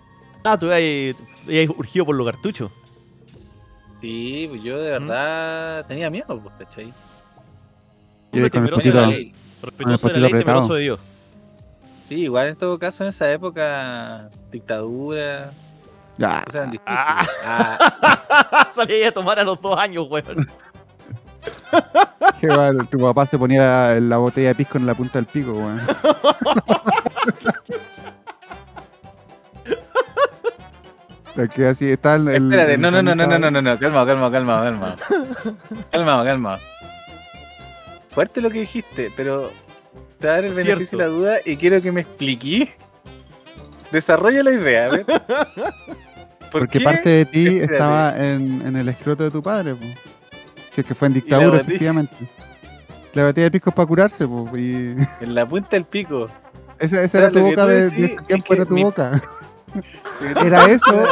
[0.44, 1.16] Ah, tú ahí
[1.48, 2.70] ahí urgido por los cartuchos.
[4.00, 6.94] Sí, pues yo de verdad tenía miedo, pues, ¿cachai?
[8.32, 9.32] Y ahí con el potito, ley.
[9.60, 10.60] Respetuoso de la ley, apretado.
[10.60, 11.00] temeroso de Dios.
[12.04, 15.52] Sí, igual en todo caso en esa época, dictadura,
[16.18, 16.42] ya.
[16.44, 17.00] cosas eran difíciles.
[17.44, 17.78] Ah.
[18.30, 20.48] Ah, Salí a tomar a los dos años, weón.
[22.40, 25.52] Qué bueno, tu papá se ponía la botella de pisco en la punta del pico,
[25.52, 25.80] weón.
[31.54, 32.26] Que así está el.
[32.28, 34.96] espérate, el no, no, no, no, no, no, no, no, calma, calma, calma, calma.
[35.92, 36.58] Calma, calma.
[38.10, 39.52] Fuerte lo que dijiste, pero
[40.18, 41.20] te voy a dar el Es beneficio de la cierto.
[41.20, 42.68] duda y quiero que me expliquí.
[43.92, 45.06] Desarrolla la idea, a ver.
[46.50, 46.84] ¿Por Porque qué?
[46.84, 47.72] parte de ti Espérate.
[47.74, 49.84] estaba en, en el escroto de tu padre, po.
[50.70, 52.14] Si es que fue en dictadura, efectivamente.
[53.14, 54.48] La botella de pisco para curarse, po.
[54.56, 56.28] Y En la punta del pico.
[56.78, 59.20] esa, era tu boca de, de ese es tiempo, que era tu mi- boca.
[60.42, 61.04] Era eso.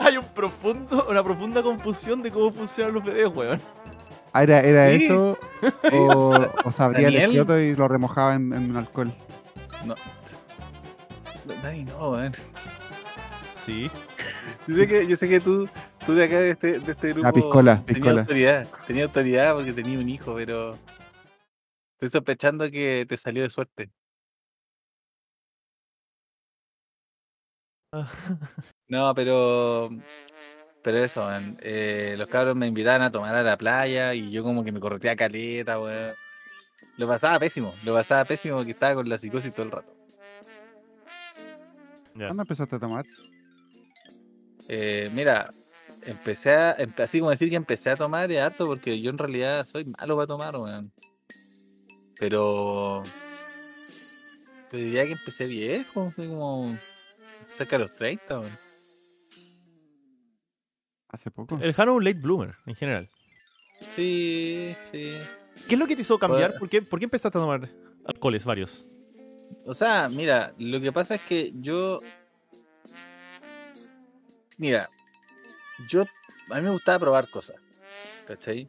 [0.00, 3.58] Hay un profundo, una profunda confusión de cómo funcionan los bebés, weón.
[4.34, 5.04] Ah, Era, era Sí.
[5.06, 5.38] eso.
[5.92, 9.10] O, o se abría el escroto y lo remojaba en, en alcohol.
[11.62, 12.32] Dani, no, weón.
[13.64, 13.90] Sí.
[14.68, 15.68] Yo sé que, yo sé que tú,
[16.06, 18.20] tú de acá de este, de este grupo piscola, tenías piscola.
[18.20, 20.78] autoridad, tenía autoridad porque tenía un hijo, pero
[21.94, 23.90] estoy sospechando que te salió de suerte.
[28.88, 29.90] No, pero
[30.82, 34.42] Pero eso, weón, eh, los cabros me invitaban a tomar a la playa y yo
[34.42, 36.10] como que me correteaba caleta, weón.
[36.96, 39.94] Lo pasaba pésimo, lo pasaba pésimo porque estaba con la psicosis todo el rato.
[42.14, 43.04] ¿Cuándo empezaste a tomar?
[44.74, 45.50] Eh, mira,
[46.06, 49.18] empecé a, empe- así como decir que empecé a tomar es harto porque yo en
[49.18, 50.90] realidad soy malo para tomar, weón.
[52.18, 53.02] Pero,
[54.70, 56.74] pero diría que empecé viejo, así como
[57.48, 58.52] cerca de los 30, weón.
[61.08, 61.58] Hace poco.
[61.60, 63.10] El Jano es un late bloomer, en general.
[63.94, 65.04] Sí, sí.
[65.68, 66.50] ¿Qué es lo que te hizo cambiar?
[66.52, 67.68] Pues- ¿Por qué, por qué empezaste a tomar
[68.06, 68.88] alcoholes varios?
[69.66, 71.98] O sea, mira, lo que pasa es que yo.
[74.58, 74.88] Mira,
[75.88, 76.02] yo.
[76.50, 77.56] A mí me gustaba probar cosas.
[78.26, 78.68] ¿Cachai?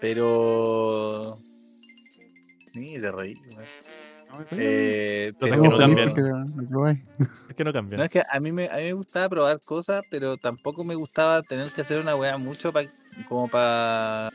[0.00, 1.36] Pero.
[2.74, 3.64] Ni de reír, weón.
[4.52, 5.76] Eh, pero- que no
[6.70, 6.88] no.
[7.48, 7.98] Es que no cambian.
[7.98, 10.94] No, es que a mí, me, a mí me gustaba probar cosas, pero tampoco me
[10.94, 12.80] gustaba tener que hacer una weá mucho pa,
[13.28, 14.28] como para.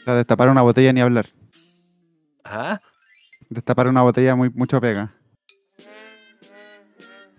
[0.00, 1.28] O sea, destapar una botella ni hablar.
[2.42, 2.80] Ajá.
[3.48, 5.14] Destapar una botella muy mucho pega.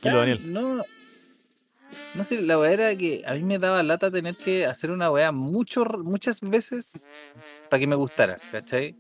[0.01, 0.41] Daniel.
[0.53, 0.83] No,
[2.13, 5.11] no sé, la weá era que a mí me daba lata tener que hacer una
[5.11, 7.07] weá mucho, muchas veces
[7.69, 8.95] para que me gustara, ¿cachai?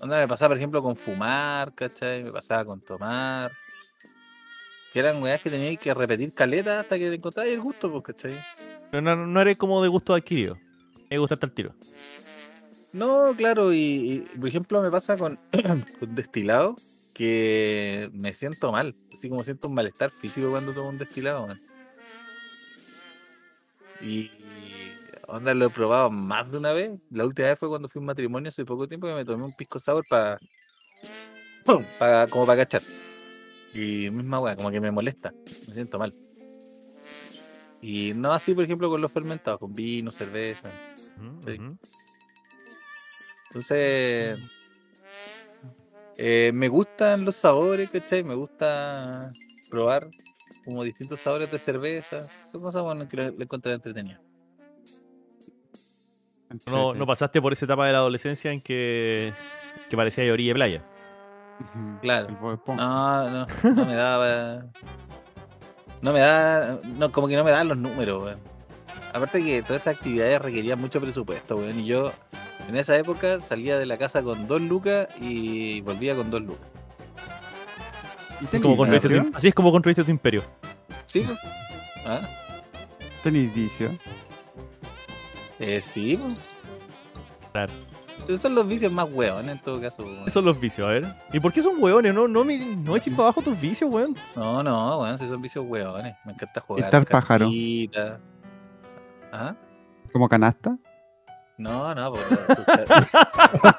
[0.00, 2.24] Onda me pasaba, por ejemplo, con fumar, ¿cachai?
[2.24, 3.50] Me pasaba con tomar.
[4.92, 8.34] Que eran weas que tenía que repetir caleta hasta que te el gusto, pues, ¿cachai?
[8.92, 10.58] No, no, no eres como de gusto adquirido.
[11.08, 11.74] Me gustaste al tiro.
[12.92, 13.78] No, claro, y,
[14.34, 15.38] y, por ejemplo me pasa con,
[15.98, 16.76] con destilado
[17.14, 21.60] que me siento mal, así como siento un malestar físico cuando tomo un destilado, man.
[24.02, 24.30] Y
[25.28, 26.90] onda lo he probado más de una vez.
[27.10, 29.44] La última vez fue cuando fui a un matrimonio hace poco tiempo que me tomé
[29.44, 30.38] un pisco sour para
[31.98, 32.82] para como para cachar.
[33.74, 35.32] Y misma weá, como que me molesta,
[35.66, 36.14] me siento mal.
[37.80, 40.70] Y no así, por ejemplo, con los fermentados, con vino, cerveza.
[41.44, 41.52] Sí.
[41.52, 41.76] ujú.
[43.48, 44.61] Entonces,
[46.16, 48.22] eh, me gustan los sabores, ¿cachai?
[48.22, 49.32] Me gusta
[49.70, 50.08] probar
[50.64, 52.20] como distintos sabores de cerveza.
[52.22, 54.20] Son cosas bueno, que le, encontré entretenidas.
[56.66, 59.32] No, no pasaste por esa etapa de la adolescencia en que,
[59.88, 60.84] que parecía de orilla de playa.
[62.02, 62.60] Claro.
[62.66, 64.66] No, no, no me daba.
[66.02, 66.80] No me da.
[66.84, 68.38] No, como que no me dan los números, weón.
[69.14, 71.80] Aparte que todas esas actividades requerían mucho presupuesto, weón.
[71.80, 72.12] Y yo
[72.68, 76.66] en esa época salía de la casa con dos lucas y volvía con dos lucas.
[78.40, 79.30] ¿Y Así, tenéis como construiste tu- vicio?
[79.36, 80.42] así es como construiste tu imperio.
[81.06, 81.24] ¿Sí?
[82.06, 82.20] ¿Ah?
[83.22, 83.96] ¿Tenéis vicio?
[85.58, 86.18] Eh, sí.
[87.52, 87.72] Claro.
[88.24, 90.04] Esos son los vicios más hueones en todo caso.
[90.04, 90.18] weón.
[90.20, 91.14] Esos son los vicios, a ver.
[91.32, 92.14] ¿Y por qué son hueones?
[92.14, 94.16] No, no, no eches para abajo tus vicios, weón.
[94.36, 96.14] No, no, weón, si son vicios hueones.
[96.24, 96.84] Me encanta jugar.
[96.84, 97.48] Estar pájaro.
[99.32, 99.54] ¿Ah?
[100.12, 100.76] ¿Como canasta?
[101.58, 102.24] No, no, pues.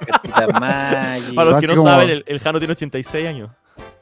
[0.07, 1.35] Cartitas Magic.
[1.35, 3.49] Para los que no como- saben, el, el Jano tiene 86 años.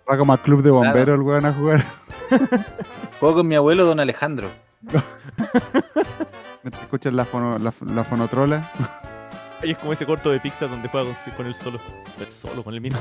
[0.09, 1.85] Va como al club de bomberos el weón a jugar.
[3.19, 4.49] Juego con mi abuelo, don Alejandro.
[6.63, 8.69] Me escuchas la, fono, la, la fonotrola.
[9.63, 11.79] Y es como ese corto de Pixar donde juega con, con él solo.
[12.29, 12.99] Solo, con él mismo.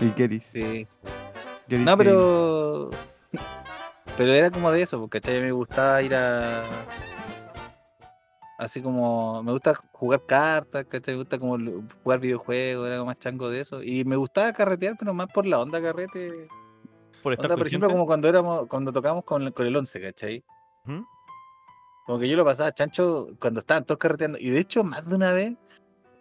[0.00, 0.44] Y Keris.
[0.52, 0.86] Sí.
[1.68, 2.90] Keris No, pero.
[4.16, 5.40] Pero era como de eso, porque ¿cachai?
[5.40, 6.64] Me gustaba ir a.
[8.58, 9.42] Así como.
[9.42, 11.14] Me gusta jugar cartas, ¿cachai?
[11.14, 11.56] Me gusta como
[12.02, 13.82] jugar videojuegos, era más chango de eso.
[13.82, 16.46] Y me gustaba carretear, pero más por la onda carrete.
[17.22, 20.44] Por estar Onda, por ejemplo, como cuando éramos, cuando tocábamos con, con el 11, ¿cachai?
[20.86, 21.04] Ujú.
[22.06, 24.38] Como que yo lo pasaba chancho cuando estaban todos carreteando.
[24.38, 25.54] Y de hecho, más de una vez,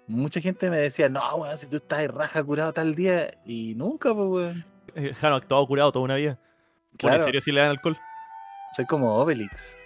[0.07, 3.37] mucha gente me decía, no, weón, si tú estás de raja curado tal día.
[3.45, 4.65] Y nunca, pues, weón.
[4.95, 6.39] Eh, Jano ha actuado curado toda una vida.
[6.97, 7.23] Claro.
[7.23, 7.97] serio si le dan alcohol.
[8.75, 9.77] Soy como Obelix.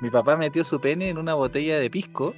[0.00, 2.34] Mi papá metió su pene en una botella de pisco.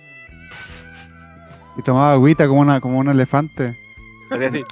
[1.76, 3.76] Y tomaba agüita como, una, como un elefante.
[4.30, 4.64] Hacía así.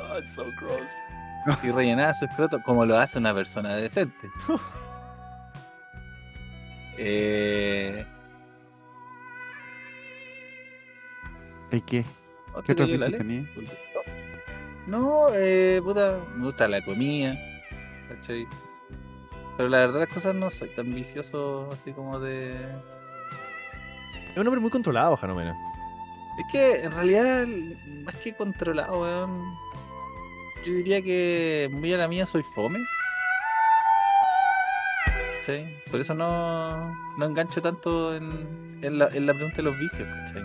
[0.00, 0.92] Oh, so gross.
[1.62, 4.30] y rellenaba su escroto como lo hace una persona decente.
[6.96, 8.06] Eh,
[11.72, 12.04] ¿Y qué?
[12.52, 13.93] ¿otro ¿Qué otros que yo
[14.86, 17.36] No, eh, puta, me gusta la comida.
[18.08, 18.46] ¿cachai?
[19.56, 22.54] Pero la verdad las cosas no soy tan vicioso así como de...
[24.30, 25.56] Es un hombre muy controlado, Jano Mena.
[26.38, 27.46] Es que en realidad,
[28.04, 29.30] más que controlado, weón,
[30.64, 32.80] yo diría que muy a la mía soy fome.
[35.42, 35.64] ¿Sí?
[35.90, 40.08] Por eso no, no engancho tanto en, en, la, en la pregunta de los vicios,
[40.08, 40.42] ¿cachai?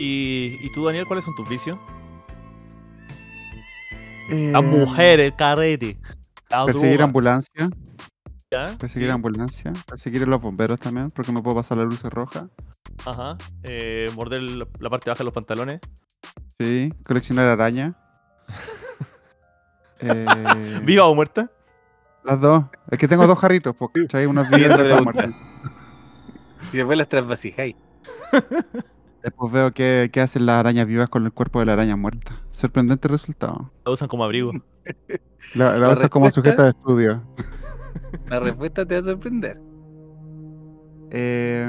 [0.00, 1.78] ¿Y, ¿Y tú, Daniel, cuáles son tus vicios?
[4.28, 5.96] Eh, La mujer, el carrete.
[6.50, 7.70] La Perseguir droga, ambulancia.
[8.50, 8.74] ¿ya?
[8.78, 9.72] Perseguir Sí, ambulancia.
[9.86, 12.44] Perseguir a los bomberos también, porque no puedo pasar las luces rojas.
[13.04, 13.36] Ajá.
[13.62, 15.80] Eh, morder la la parte baja de los pantalones.
[16.58, 16.92] Sí.
[17.06, 17.94] Coleccionar araña.
[20.00, 20.26] Eh,
[20.84, 21.50] ¿Viva o muerta?
[22.22, 22.64] Las dos.
[22.88, 25.12] Es que tengo dos jarritos, porque hay unos eso y me otros gusta.
[25.26, 25.34] muertos.
[26.72, 27.74] Y después las trasvasijáis.
[29.22, 32.40] Después veo qué, qué hacen las arañas vivas con el cuerpo de la araña muerta.
[32.50, 33.70] Sorprendente resultado.
[33.84, 34.52] La usan como abrigo.
[35.54, 37.22] La, la La usas como sujeto de estudio.
[38.28, 39.60] La respuesta te va a sorprender.
[41.10, 41.68] Eh,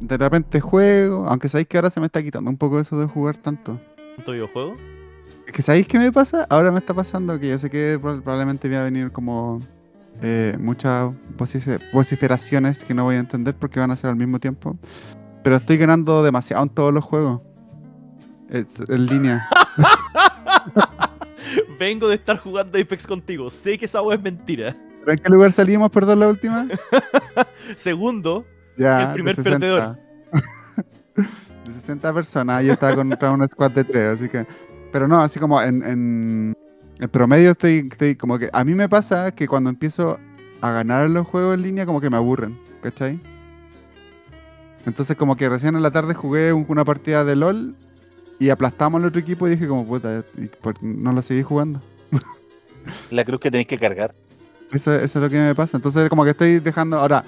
[0.00, 3.06] de repente juego, aunque sabéis que ahora se me está quitando un poco eso de
[3.06, 3.80] jugar tanto.
[4.16, 4.74] ¿Tanto videojuego?
[5.46, 8.22] Es que sabéis qué me pasa, ahora me está pasando que yo sé que prob-
[8.22, 9.60] probablemente voy a venir como
[10.22, 14.38] eh, muchas vocif- vociferaciones que no voy a entender porque van a ser al mismo
[14.38, 14.76] tiempo.
[15.42, 17.40] Pero estoy ganando demasiado en todos los juegos.
[18.48, 19.46] Es- en línea.
[21.78, 23.50] Vengo de estar jugando Apex contigo.
[23.50, 24.74] Sé que esa wea es mentira.
[25.00, 26.66] ¿Pero en qué lugar salimos, perdón, la última?
[27.76, 28.44] Segundo,
[28.76, 29.58] Ya, El primer 60.
[29.58, 29.98] perdedor.
[31.66, 34.46] de 60 personas, yo estaba contra un squad de 3, así que...
[34.92, 36.54] Pero no, así como en, en,
[36.98, 38.50] en promedio estoy, estoy como que...
[38.52, 40.18] A mí me pasa que cuando empiezo
[40.60, 43.18] a ganar los juegos en línea como que me aburren, ¿cachai?
[44.86, 47.74] Entonces como que recién en la tarde jugué un- una partida de LOL
[48.38, 51.80] y aplastamos al otro equipo y dije como puta, y por- no lo seguí jugando.
[53.10, 54.14] La cruz que tenéis que cargar.
[54.72, 55.76] Eso, eso es lo que me pasa.
[55.76, 56.98] Entonces, como que estoy dejando.
[56.98, 57.24] Ahora,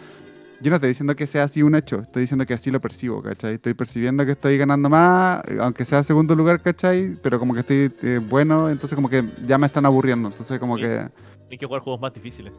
[0.60, 3.20] yo no estoy diciendo que sea así un hecho, estoy diciendo que así lo percibo,
[3.20, 3.54] ¿cachai?
[3.54, 7.16] Estoy percibiendo que estoy ganando más, eh, aunque sea segundo lugar, ¿cachai?
[7.20, 10.28] Pero como que estoy eh, bueno, entonces como que ya me están aburriendo.
[10.28, 10.84] Entonces, como Sí.
[10.84, 11.08] que
[11.50, 12.52] hay que jugar juegos más difíciles.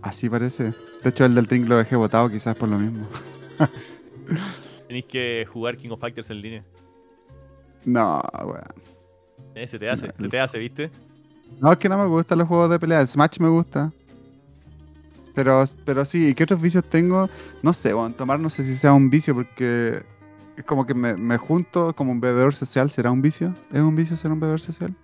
[0.00, 0.72] así parece.
[1.02, 3.06] De hecho, el del ring lo dejé votado, quizás por lo mismo.
[4.86, 6.64] Tenéis que jugar King of Fighters en línea.
[7.84, 8.62] No, weón.
[9.54, 10.90] Eh, se te hace, No, se te hace, ¿viste?
[11.60, 13.00] No, es que no me gustan los juegos de pelea.
[13.00, 13.92] El Smash me gusta.
[15.34, 17.28] Pero, pero sí, ¿y qué otros vicios tengo?
[17.62, 20.02] No sé, bueno, tomar no sé si sea un vicio porque
[20.56, 22.90] es como que me, me junto como un bebedor social.
[22.90, 23.54] ¿Será un vicio?
[23.72, 24.94] ¿Es un vicio ser un bebedor social?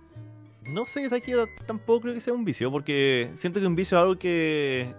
[0.71, 1.31] No sé, ¿sabes qué?
[1.31, 4.93] Yo tampoco creo que sea un vicio, porque siento que un vicio es algo que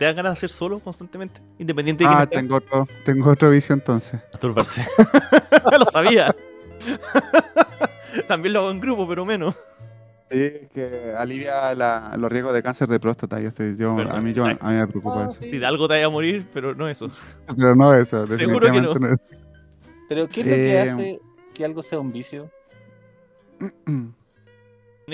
[0.00, 3.50] te da ganas de hacer solo constantemente, independiente de Ah, quién tengo otro, tengo otro
[3.50, 4.18] vicio entonces.
[4.32, 4.82] Masturbarse.
[5.78, 6.34] Lo sabía.
[8.26, 9.54] También lo hago en grupo, pero menos.
[10.30, 13.38] Sí, que alivia la- los riesgos de cáncer de próstata.
[13.40, 14.16] Yo estoy, yo, Verdad.
[14.16, 15.38] a, mí, yo, a mí me preocupa Ah, eso.
[15.40, 17.10] Si de algo te vaya a morir, pero no eso.
[17.54, 18.94] Pero no eso, Seguro que no.
[18.94, 19.12] definitivamente no.
[19.12, 19.24] eso.
[20.08, 21.20] Pero ¿qué es lo que Eh, hace
[21.52, 22.50] que algo sea un vicio?
[23.84, 24.12] Tiene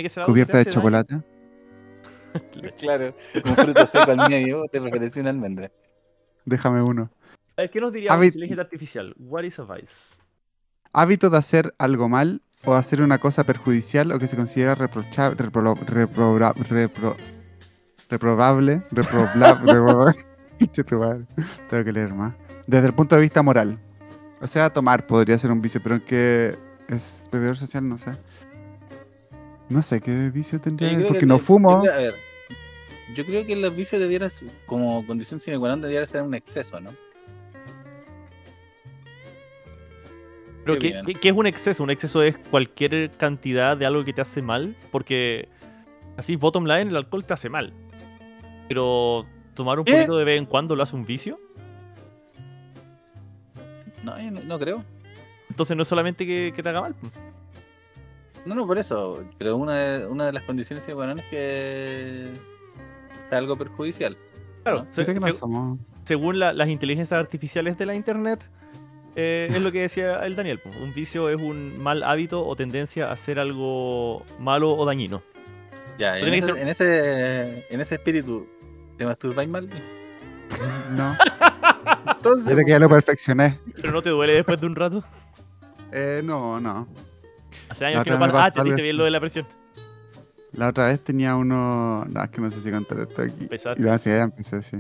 [0.03, 1.17] que ser algo que Cubierta de hace chocolate.
[2.79, 5.71] Claro, un fruto seco al medio te preferencia una almendra.
[6.45, 7.11] Déjame uno.
[7.57, 9.15] A ver, ¿Qué nos diría A una ver- inteligencia artificial?
[9.19, 10.17] What is a vice?
[10.93, 15.37] Hábito de hacer algo mal o hacer una cosa perjudicial o que se considera reprochable,
[15.37, 17.17] repro, reprobra- repro-
[18.11, 20.15] reprobable, reprobable.
[21.69, 22.35] Tengo que leer más.
[22.67, 23.79] Desde el punto de vista moral.
[24.41, 26.57] O sea, tomar podría ser un vicio, pero en que
[26.89, 28.13] es bebedor social, no sé.
[29.69, 31.79] No sé qué vicio tendría, porque que no fumo.
[31.87, 32.15] a ver,
[33.15, 34.31] yo creo que los vicios debieran,
[34.67, 36.91] como condición sine qua non, debiera ser un exceso, ¿no?
[40.65, 41.85] Pero Qué ¿qué, es un exceso?
[41.85, 45.49] Un exceso es cualquier cantidad de algo que te hace mal, porque
[46.17, 47.73] así, bottom line, el alcohol te hace mal.
[48.67, 49.93] Pero tomar un ¿Qué?
[49.93, 51.39] poquito de vez en cuando lo hace un vicio.
[54.03, 54.85] No, yo no, no creo.
[55.49, 56.97] Entonces no es solamente que, que te haga mal.
[58.45, 59.25] No, no, por eso.
[59.39, 62.33] Pero una de, una de las condiciones sine qua non es que
[63.29, 64.17] sea algo perjudicial.
[64.63, 64.93] Claro, ¿no?
[64.93, 68.51] se- Mira que no se- somos- según la- las inteligencias artificiales de la internet,
[69.15, 70.61] eh, es lo que decía el Daniel.
[70.81, 75.23] Un vicio es un mal hábito o tendencia a hacer algo malo o dañino.
[75.99, 78.47] Ya, en ese, ser- en ese, en ese espíritu,
[78.99, 79.69] ¿te masturbáis mal?
[80.91, 81.17] No,
[82.17, 83.59] Entonces, que ya lo perfeccioné.
[83.77, 85.03] Pero no te duele después de un rato.
[85.93, 86.87] Eh, no, no.
[87.69, 88.45] Hace La años que no pasa.
[88.45, 89.47] Ah, te diste bien lo de la presión.
[90.57, 92.05] La otra vez tenía uno.
[92.07, 93.49] No, es que no sé si contar esto aquí.
[93.77, 94.79] Y empecé, sí.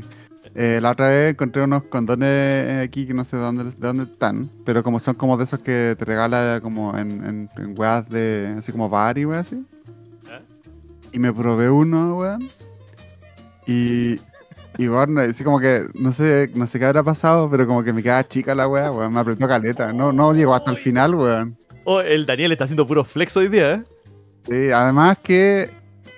[0.55, 4.49] Eh, la otra vez encontré unos condones aquí que no sé dónde, de dónde están,
[4.64, 8.55] pero como son como de esos que te regala como en, en, en weas de.
[8.59, 9.62] así como bar y weas así.
[10.24, 10.41] ¿Ya?
[11.12, 12.49] Y me probé uno, weón.
[13.66, 14.18] Y.
[14.79, 17.95] Y bueno, así como que no sé, no sé qué habrá pasado, pero como que
[17.95, 19.12] me quedaba chica la wea, weón.
[19.12, 19.93] Me apretó caleta.
[19.93, 21.57] No, no llegó hasta el final, weón.
[21.85, 23.85] Oh, el Daniel está haciendo puro flex hoy día, ¿eh?
[24.49, 25.70] Sí, además que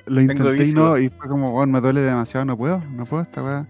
[0.07, 0.81] lo intenté y vicio.
[0.81, 3.66] no, y fue como, bueno, me duele demasiado, no puedo, no puedo esta weá.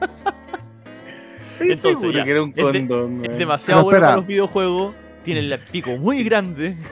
[1.60, 4.06] Entonces, seguro ya, que era un es de- condón, Es demasiado Pero bueno espera.
[4.08, 4.94] para los videojuegos.
[5.22, 6.76] Tiene el pico muy grande.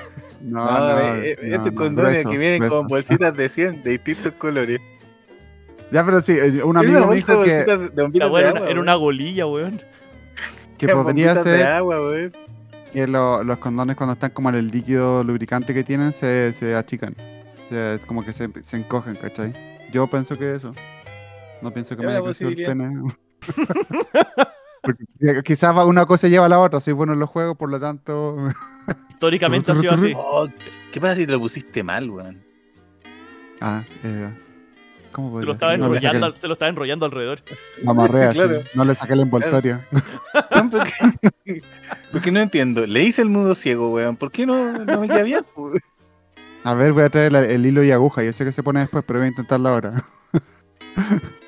[0.45, 2.79] No, No, no, eh, no, estos no, condones grueso, que vienen grueso.
[2.79, 4.81] con bolsitas de 100 de distintos colores.
[5.93, 8.41] Ya, pero sí, eh, un amigo una me dijo de que, bolsitas de- de agua,
[8.41, 9.81] era una golilla, weón.
[10.79, 12.33] que podría ser agua, weón.
[12.93, 16.75] Que lo- los condones cuando están como en el líquido lubricante que tienen se, se
[16.75, 17.15] achican.
[17.69, 19.53] Se- es como que se, se encogen, ¿cachai?
[19.93, 20.73] Yo pienso que eso.
[21.63, 22.91] No pienso que me haya crecido el pene.
[24.83, 26.81] Porque qui- quizás una cosa lleva a la otra.
[26.81, 28.37] Soy bueno en los juegos, por lo tanto.
[29.11, 30.13] Históricamente ha sido así.
[30.17, 30.49] Oh,
[30.91, 32.43] ¿Qué pasa si te lo pusiste mal, weón?
[33.61, 34.29] Ah, eh,
[35.13, 35.77] ¿cómo Se lo estaba?
[35.77, 37.41] No enrollando, el- al- se lo estaba enrollando alrededor.
[37.83, 38.63] lo amarré así, Claro.
[38.75, 39.81] No le saqué el envoltorio.
[40.51, 40.93] Weón, ¿Por qué?
[42.13, 42.87] Porque no entiendo.
[42.87, 44.17] Le hice el nudo ciego, weón.
[44.17, 45.45] ¿Por qué no, no me queda bien?
[46.65, 48.23] A ver, voy a traer el hilo y aguja.
[48.23, 50.03] Yo sé que se pone después, pero voy a intentarlo ahora.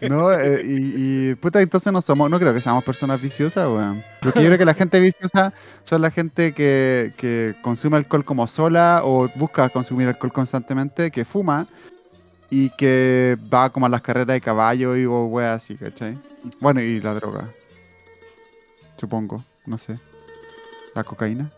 [0.00, 4.04] No, eh, y, y, puta, entonces no somos, no creo que seamos personas viciosas, weón.
[4.20, 8.46] Porque yo creo que la gente viciosa son la gente que, que consume alcohol como
[8.46, 11.66] sola o busca consumir alcohol constantemente, que fuma
[12.56, 16.16] y que va como a las carreras de caballo y weas así, ¿cachai?
[16.60, 17.52] Bueno, y la droga.
[18.96, 19.98] Supongo, no sé.
[20.94, 21.50] La cocaína.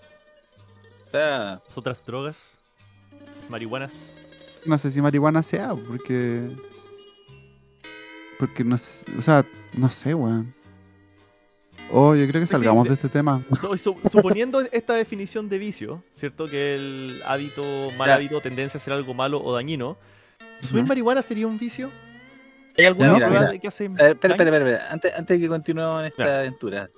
[1.05, 2.59] O sea, Las otras drogas,
[3.39, 4.15] las marihuanas.
[4.65, 6.49] No sé si marihuana sea, porque.
[8.39, 9.05] Porque no sé.
[9.19, 9.45] O sea,
[9.75, 10.55] no sé, weón.
[11.93, 12.89] Oh, yo creo que salgamos sí.
[12.89, 13.45] de este tema.
[13.61, 16.47] Su- su- suponiendo esta definición de vicio, ¿cierto?
[16.47, 17.63] Que el hábito,
[17.99, 18.15] mal Ya.
[18.15, 19.99] hábito, tendencia a hacer algo malo o dañino.
[20.61, 20.89] ¿Subir Ujú.
[20.89, 21.91] marihuana sería un vicio?
[22.79, 23.53] ¿Hay alguna mira, prueba mira.
[23.53, 24.93] de que hace ver, espera, espera, espera, espera.
[24.93, 26.91] Antes, antes de que continuemos en esta aventura,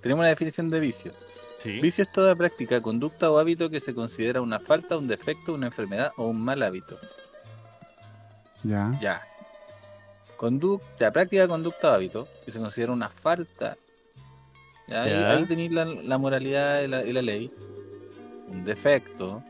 [0.00, 1.12] tenemos una definición de vicio.
[1.58, 1.78] Sí.
[1.80, 5.66] Vicio es toda práctica, conducta o hábito que se considera una falta, un defecto, una
[5.66, 6.98] enfermedad o un mal hábito.
[8.64, 8.98] Ya.
[9.00, 9.22] Ya.
[10.36, 13.76] Conducta, práctica, conducta o hábito que se considera una falta.
[14.88, 15.12] Ya, ahí-.
[15.12, 17.52] Ahí, tenéis la, la moralidad y la, y la ley.
[18.48, 19.40] Un defecto.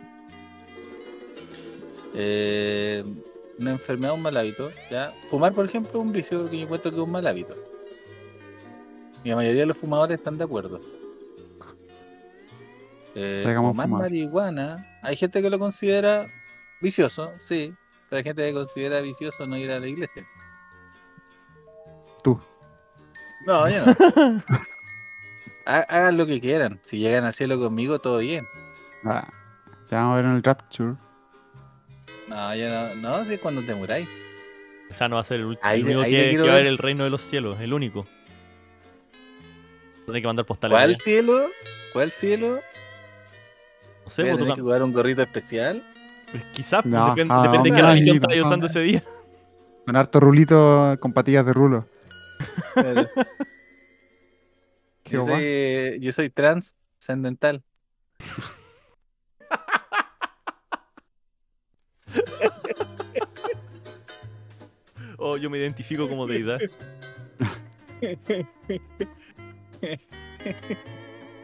[2.15, 3.03] eh,
[3.59, 4.71] una enfermedad, un mal hábito.
[4.91, 5.13] ¿ya?
[5.29, 7.55] Fumar, por ejemplo, es un vicio que yo encuentro que es un mal hábito.
[9.25, 10.81] Y la mayoría de los fumadores están de acuerdo.
[13.15, 14.03] Eh, fumar fumar.
[14.03, 16.27] marihuana, hay gente que lo considera
[16.81, 17.75] vicioso, sí,
[18.09, 20.27] pero hay gente que considera vicioso no ir a la iglesia.
[22.25, 22.41] Tú.
[23.47, 24.43] No, yo no.
[25.65, 26.81] Ha- Hagan lo que quieran.
[26.83, 28.45] Si llegan al cielo conmigo, todo bien.
[29.05, 29.29] Ah,
[29.89, 30.95] te vamos a ver en el Rapture.
[32.33, 32.95] No, yo no.
[32.95, 34.09] No, si es cuando te muráis.
[34.97, 36.79] Jano va a ser el último Ahí el único ahí que, va a ver el
[36.79, 38.07] reino de los cielos, el único.
[40.07, 40.75] Tiene que mandar postales.
[40.75, 40.99] ¿Cuál allá.
[40.99, 41.51] cielo?
[41.93, 42.61] ¿Cuál cielo?
[44.05, 45.83] No sé, ¿Voy a pues, tener que jugar un gorrito especial?
[46.31, 48.43] Pues Quizás, pues, No, ah, depende de qué no, religión no.
[48.43, 49.03] usando ese día.
[49.87, 51.87] Con harto rulito con patillas de rulo.
[55.03, 55.35] ¿Qué yo, guay?
[55.35, 57.63] soy, yo soy transcendental.
[65.25, 66.59] O yo me identifico como deidad.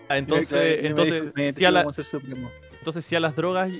[0.08, 3.70] Ah, entonces, entonces, sí a la- entonces sí a las drogas,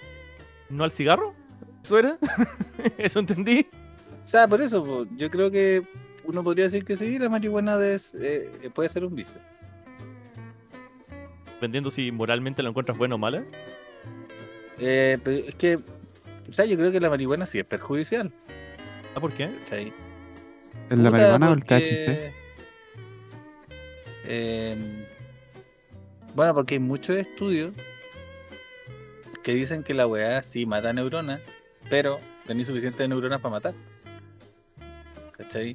[0.68, 1.34] no al cigarro.
[1.82, 2.18] ¿Eso era?
[2.99, 3.66] ¿Eso entendí?
[4.22, 5.82] O sea, por eso, po, yo creo que
[6.24, 9.38] uno podría decir que sí, la marihuana es, eh, puede ser un vicio.
[11.55, 13.42] Dependiendo si moralmente lo encuentras bueno o mala.
[14.78, 15.76] Eh, pero es que,
[16.49, 18.30] o sea, yo creo que la marihuana sí es perjudicial.
[19.18, 19.50] Ah, ¿por qué?
[20.90, 22.32] ¿En la marihuana o el THC?
[24.24, 25.04] em,
[26.36, 27.72] bueno, porque hay muchos estudios
[29.42, 31.40] que dicen que la weá sí mata neuronas,
[31.90, 33.74] pero tenés suficientes neuronas para matar.
[35.32, 35.74] ¿Cachai?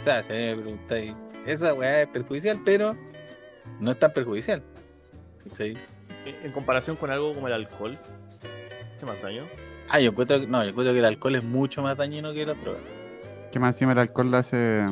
[0.00, 1.12] O sea, si me preguntáis,
[1.44, 2.96] esa weá es perjudicial, pero
[3.78, 4.62] no es tan perjudicial.
[5.50, 5.76] ¿Cachai?
[6.24, 7.92] En comparación con algo como el alcohol.
[8.96, 9.46] ¿Hace más daño?
[9.88, 12.44] Ah, yo encuentro, que- no, yo encuentro que el alcohol es mucho más dañino que
[12.44, 12.78] la droga.
[13.52, 14.84] Que más encima el alcohol hace.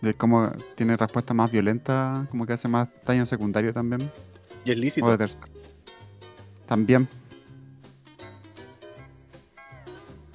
[0.00, 4.10] De como tiene respuesta más violenta, como que hace más daño secundario también.
[4.64, 5.06] Y es lícito.
[5.06, 5.46] O de tercero.
[6.66, 7.08] También.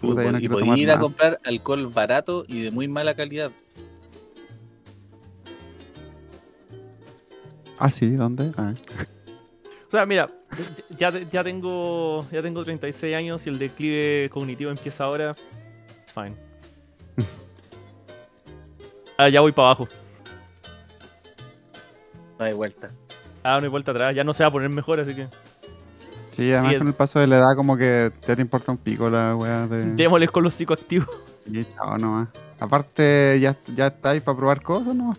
[0.02, 3.52] Puta, yo no y tomar ir a comprar alcohol barato y de muy mala calidad.
[7.78, 8.52] Ah, sí, ¿dónde?
[8.58, 8.74] Ah,
[9.90, 10.30] O sea, mira,
[10.96, 15.36] ya, ya tengo ya tengo 36 años y el declive cognitivo empieza ahora.
[16.02, 16.36] It's fine.
[19.18, 19.90] Ah, ya voy para abajo.
[22.38, 22.90] No hay vuelta.
[23.44, 24.16] Ah, no hay vuelta atrás.
[24.16, 25.28] Ya no se va a poner mejor, así que.
[26.32, 28.78] Sí, además Sí, con el paso de la edad como que ya te importa un
[28.78, 29.94] pico la weá de...
[29.96, 31.10] Démosles con los psicoactivos.
[31.46, 32.30] Y chao nomás.
[32.62, 35.18] Aparte, ya, ya estáis para probar cosas, ¿no?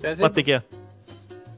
[0.00, 0.64] Ya sé, ¿Cuánto te queda?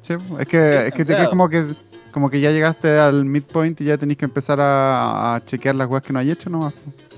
[0.01, 1.75] Sí, es que, es que te quedas como que
[2.11, 5.89] como que ya llegaste al midpoint y ya tenéis que empezar a, a chequear las
[5.89, 6.75] weas que no hay hecho nomás.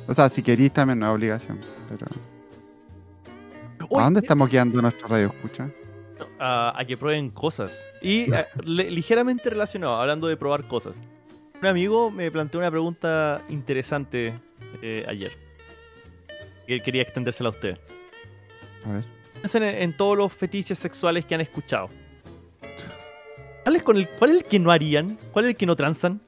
[0.06, 1.58] O sea, si queréis también no es obligación.
[1.88, 2.06] Pero.
[3.98, 5.68] ¿A dónde estamos guiando nuestra radio escucha?
[6.38, 7.86] a, a que prueben cosas.
[8.00, 11.02] Y eh, le- ligeramente relacionado, hablando de probar cosas.
[11.60, 14.34] Un amigo me planteó una pregunta interesante
[14.82, 15.36] eh, ayer.
[16.66, 17.78] Que quería extendérsela a ustedes.
[18.84, 19.04] A ver.
[19.34, 21.88] Piensen en, en todos los fetiches sexuales que han escuchado.
[23.64, 25.16] ¿Cuál es, con el, ¿Cuál es el que no harían?
[25.32, 26.20] ¿Cuál es el que no transan?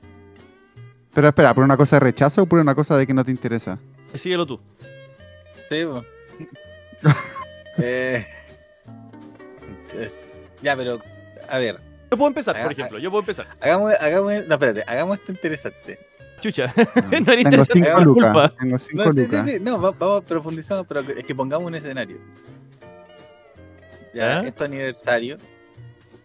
[1.12, 3.30] Pero espera, ¿por una cosa de rechazo o por una cosa de que no te
[3.30, 3.78] interesa?
[4.14, 4.61] Síguelo tú.
[5.68, 5.85] Sí,
[7.78, 8.26] eh,
[9.99, 11.01] es- ya, pero,
[11.49, 11.80] a ver,
[12.11, 12.99] Yo puedo empezar, por ejemplo.
[12.99, 13.47] Yo puedo empezar.
[13.61, 15.99] hagamos, hagamos, no, espérate, hagamos esto interesante.
[16.41, 16.72] Chucha.
[17.11, 18.24] No era Tengo interesante, cinco lucas.
[18.32, 18.49] culpa.
[18.61, 19.47] Tengo cinco No, sí, sí, lucas.
[19.47, 22.18] sí, no, va- vamos profundizando, pero es que pongamos un escenario.
[24.12, 24.49] Ya, ¿Ya?
[24.49, 25.37] es tu aniversario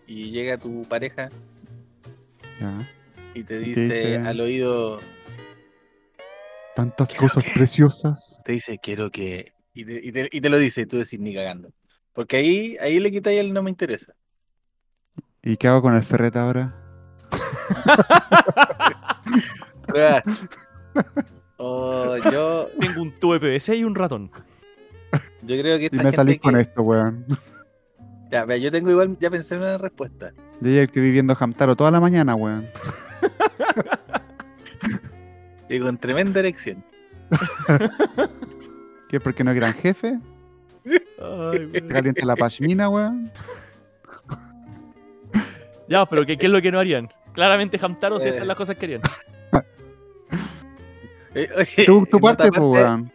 [0.09, 1.29] y llega tu pareja
[3.35, 4.99] y te Y dice, dice- al oído,
[6.75, 8.39] Tantas cosas que- preciosas.
[8.43, 9.53] te dice, quiero que...
[9.73, 11.69] Y te, y te- y te lo dice, y tú decís, ni cagando.
[12.13, 14.13] Porque ahí, ahí le quitáis el no me interesa.
[15.43, 16.75] ¿Y qué hago con el ferrete ahora?
[19.87, 20.21] Prueba.
[21.61, 24.31] O yo, Tengo un tubo de PVC y un ratón.
[25.43, 27.25] yo creo que Y esta me gente salís que- con esto, weón.
[28.31, 30.31] Ya, vea, yo tengo igual, ya pensé en una respuesta.
[30.61, 32.67] Yo ayer estoy viviendo Hamtaro toda la mañana, weón.
[35.71, 36.83] Y con tremenda erección.
[39.09, 39.19] ¿Qué?
[39.19, 40.17] ¿Porque no es gran jefe?
[41.21, 43.31] Ay, ¿Te calienta la pashmina, weón?
[45.87, 47.07] Ya, pero ¿qué, qué es lo que no harían?
[47.33, 48.29] Claramente Hamtaro si Eh.
[48.29, 49.01] estas son las cosas que harían.
[51.35, 53.11] Eh, oye, Tu, parte, pues, weón.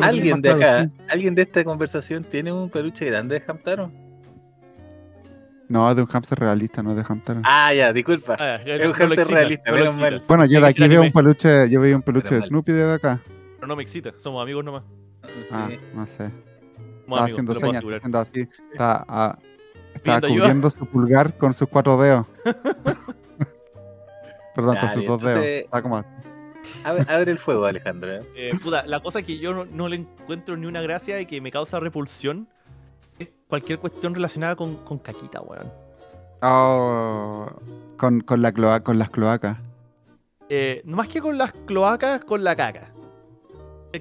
[0.00, 3.90] ¿Alguien de acá, alguien de esta conversación tiene un peluche grande de Hamtaro?
[5.68, 7.40] No, de un hamster realista, no de Hamtaro.
[7.44, 8.36] Ah, ya, disculpa.
[8.38, 10.22] Ah, ya, Es un hamster excita, realista, menos mal.
[10.28, 12.42] Bueno, yo de aquí veo un peluche, yo veía un peluche de.
[12.42, 13.20] Snoopy de acá.
[13.56, 14.84] Pero no me excita, somos amigos nomás.
[15.50, 15.78] Ah, Sí.
[15.94, 16.30] no sé.
[17.04, 17.82] Somos amigos, haciendo señas,
[18.14, 18.48] así.
[18.78, 19.36] Ah,
[20.02, 20.40] Pidiendo ayuda.
[20.40, 22.26] cubriendo su pulgar con sus cuatro dedos.
[24.54, 25.34] Perdón, Ya, con sus bien, dos dedos.
[25.36, 26.08] entonces- Estaba como así.
[26.84, 28.12] Abre, abre el fuego, Alejandro.
[28.12, 28.18] ¿eh?
[28.34, 31.40] Eh, puta, la cosa que yo no, no le encuentro ni una gracia y que
[31.40, 32.55] me causa repulsión es
[33.48, 35.70] cualquier cuestión relacionada con, con caquita, weón.
[36.42, 37.46] Oh,
[37.96, 39.58] con, con, la cloa- con las cloacas.
[40.48, 42.92] Eh, no más que con las cloacas, con la caca.
[43.92, 44.00] Eh,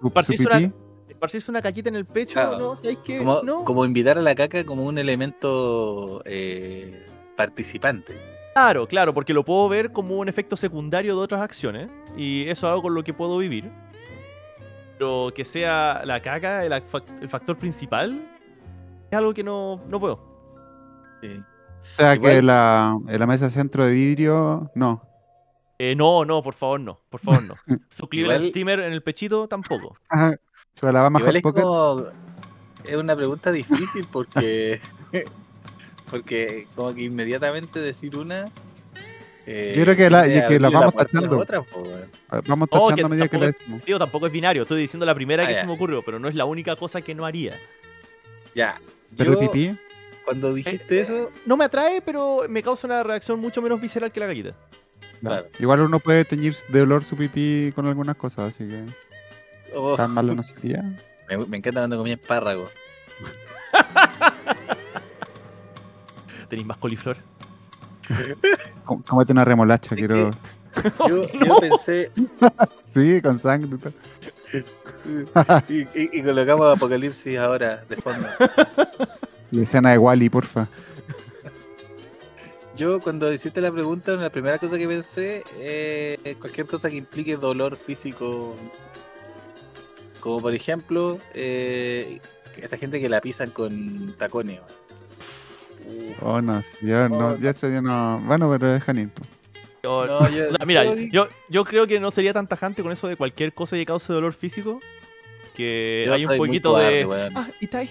[0.00, 0.72] su Esparcirse una- pipí.
[1.08, 2.58] Esparcirse una caquita en el pecho, Claro.
[2.58, 2.76] ¿no?
[2.76, 3.18] ¿Sabéis qué?
[3.18, 3.64] Como, no.
[3.64, 7.04] como invitar a la caca como un elemento eh,
[7.36, 8.18] participante.
[8.54, 11.88] Claro, claro, porque lo puedo ver como un efecto secundario de otras acciones.
[12.16, 13.70] Y eso es algo con lo que puedo vivir.
[14.98, 18.28] Pero que sea la caca el, fac- el factor principal
[19.12, 20.18] es algo que no, no puedo.
[21.20, 21.28] Sí.
[21.36, 25.02] O sea Igual- que la, en la mesa centro de vidrio, no.
[25.78, 26.98] Eh, no, no, por favor, no.
[27.10, 27.54] Por favor, no.
[27.90, 29.96] Su Cleveland Igual- Steamer en el pechito tampoco.
[30.08, 30.34] Ajá.
[30.74, 32.06] ¿Se la va Igual es como.
[32.84, 34.80] Es una pregunta difícil porque.
[36.10, 38.46] porque como que inmediatamente decir una.
[39.46, 41.38] eh, Yo creo que la- que la vamos la tachando.
[41.38, 41.62] otra.
[42.46, 43.84] Vamos Oh, tachando que a medida que la decimos.
[43.84, 44.62] Digo, tampoco es binario.
[44.62, 45.60] Estoy diciendo la primera Ah, que ya.
[45.60, 47.54] se me ocurrió, pero no es la única cosa que no haría.
[48.54, 48.80] Ya.
[49.16, 49.76] Pero Yo, pipí,
[50.24, 51.30] cuando dijiste Eh, eso.
[51.46, 54.26] No me atrae, pero me causa una reacción mucho menos visceral que la
[55.20, 55.30] no.
[55.30, 55.46] claro.
[55.58, 58.84] igual uno puede teñir de olor su pipí con algunas cosas, así que
[59.74, 60.82] oh, tan malo no sería.
[61.28, 62.68] me, me encanta cuando comía espárrago.
[66.48, 67.16] ¿Tenéis más coliflor?
[68.84, 70.30] Com- Cómete una remolacha, quiero.
[71.08, 71.24] Yo, No.
[71.46, 72.10] yo pensé.
[72.92, 73.78] Sí, con sangre.
[75.68, 78.26] Y colocamos Apocalipsis ahora de fondo.
[79.52, 80.66] Y escena de Wally, porfa.
[82.74, 87.36] Yo cuando hiciste la pregunta, la primera cosa que pensé es cualquier cosa que implique
[87.36, 88.54] dolor físico.
[90.20, 92.18] Como por ejemplo, eh,
[92.56, 94.60] esta gente que la pisan con tacones.
[96.22, 98.20] Oh, no, yo no, Oh, ya ese yo no.
[98.24, 99.10] Bueno, pero es Janine.
[99.82, 102.82] Yo- No, yo- o sea, mira, yo yo, yo creo que no sería tan tajante
[102.82, 104.80] con eso de cualquier cosa que cause dolor físico.
[105.56, 107.06] Que Yo hay un poquito de.
[107.34, 107.90] Ah, y está ahí.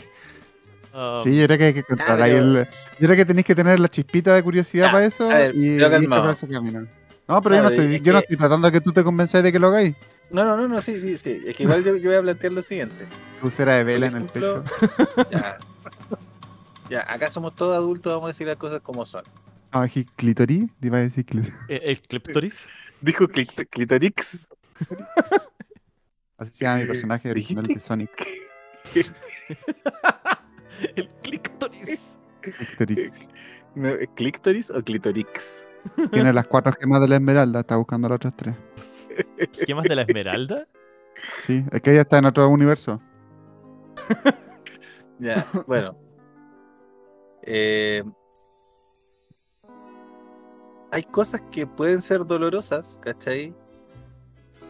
[0.93, 2.67] Ah, Sí, yo creo que hay que controlar ahí el.
[2.99, 5.83] Yo creo que tenéis que tener la chispita de curiosidad Ya, para eso ver, y,
[5.83, 6.87] y por ese camino.
[7.27, 9.43] No, pero yo, no estoy, es yo no estoy tratando de que tú te convenzáis
[9.43, 9.95] de que lo hagáis.
[10.31, 11.41] No, no, no, no, sí, sí, sí.
[11.45, 13.05] Es que igual yo, yo voy a plantear lo siguiente.
[13.41, 14.63] Pulsera de vela en el pecho.
[16.89, 19.23] ya, acá somos todos adultos, vamos a decir las cosas como son.
[19.71, 21.53] Ah, dije clitorí, te iba a decir clitorí.
[21.67, 22.69] ¿El, el clítoris?
[23.01, 24.47] Dijo clitorix.
[26.37, 28.11] Así se llama mi personaje original de Sonic.
[30.95, 32.19] El clictoris.
[32.41, 33.11] Clítoris.
[33.75, 35.67] No, ¿es ¿Clítoris o clitorix?
[36.11, 38.55] Tiene las cuatro gemas de la esmeralda, está buscando las otras tres.
[39.65, 40.67] ¿Qué más de la esmeralda?
[41.41, 43.01] Sí, es que ella está en otro universo.
[45.19, 45.95] Ya, bueno.
[47.43, 48.03] Eh,
[50.91, 53.53] hay cosas que pueden ser dolorosas, ¿cachai?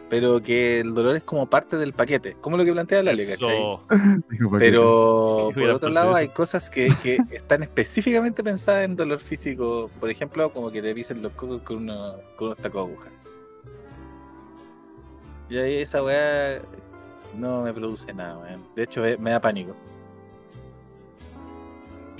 [0.08, 3.58] Pero que el dolor es como parte del paquete, como lo que plantea Lale, ¿cachai?
[4.58, 9.90] Pero por otro lado hay cosas que, que están específicamente pensadas en dolor físico.
[9.98, 13.08] Por ejemplo, como que te pisen los cocos con, uno, con unos tacos de aguja.
[15.48, 16.60] Y ahí esa weá
[17.38, 18.62] no me produce nada, weón.
[18.76, 19.74] De hecho, me da pánico.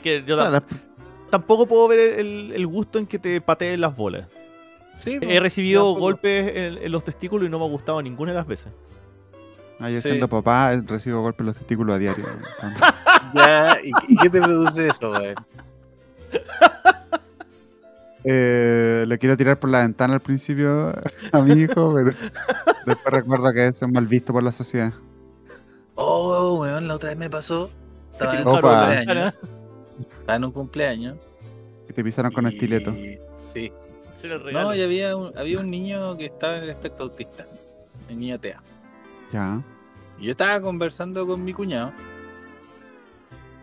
[0.03, 0.65] Que yo O sea, tam- la-
[1.33, 4.29] tampoco puedo ver el, el gusto en que te pateen las bolas.
[4.99, 6.01] Sí, He recibido tampoco.
[6.01, 8.71] golpes en, en los testículos y no me ha gustado ninguna de las veces.
[9.81, 10.03] Ah, yo Sí.
[10.03, 12.25] siendo papá eh, recibo golpes en los testículos a diario.
[13.35, 15.35] Ya, ¿y, y qué te produce eso, weón?
[18.25, 20.93] Eh, le quiero tirar por la ventana al principio
[21.33, 22.11] a mi hijo, pero
[22.87, 24.93] después recuerdo que eso es mal visto por la sociedad.
[25.95, 27.71] Oh, weón, la otra vez me pasó.
[28.13, 29.33] Estaba en
[30.23, 31.19] Estaba en un cumpleaños.
[31.87, 32.95] Que te pisaron con y- estileto.
[33.37, 33.73] Sí.
[34.21, 34.69] se lo regalo.
[34.69, 37.45] No, y había un, había un niño que estaba en el espectro autista.
[38.09, 38.63] El niño TEA.
[39.33, 39.61] Ya.
[40.19, 41.93] Y yo estaba conversando con mi cuñado.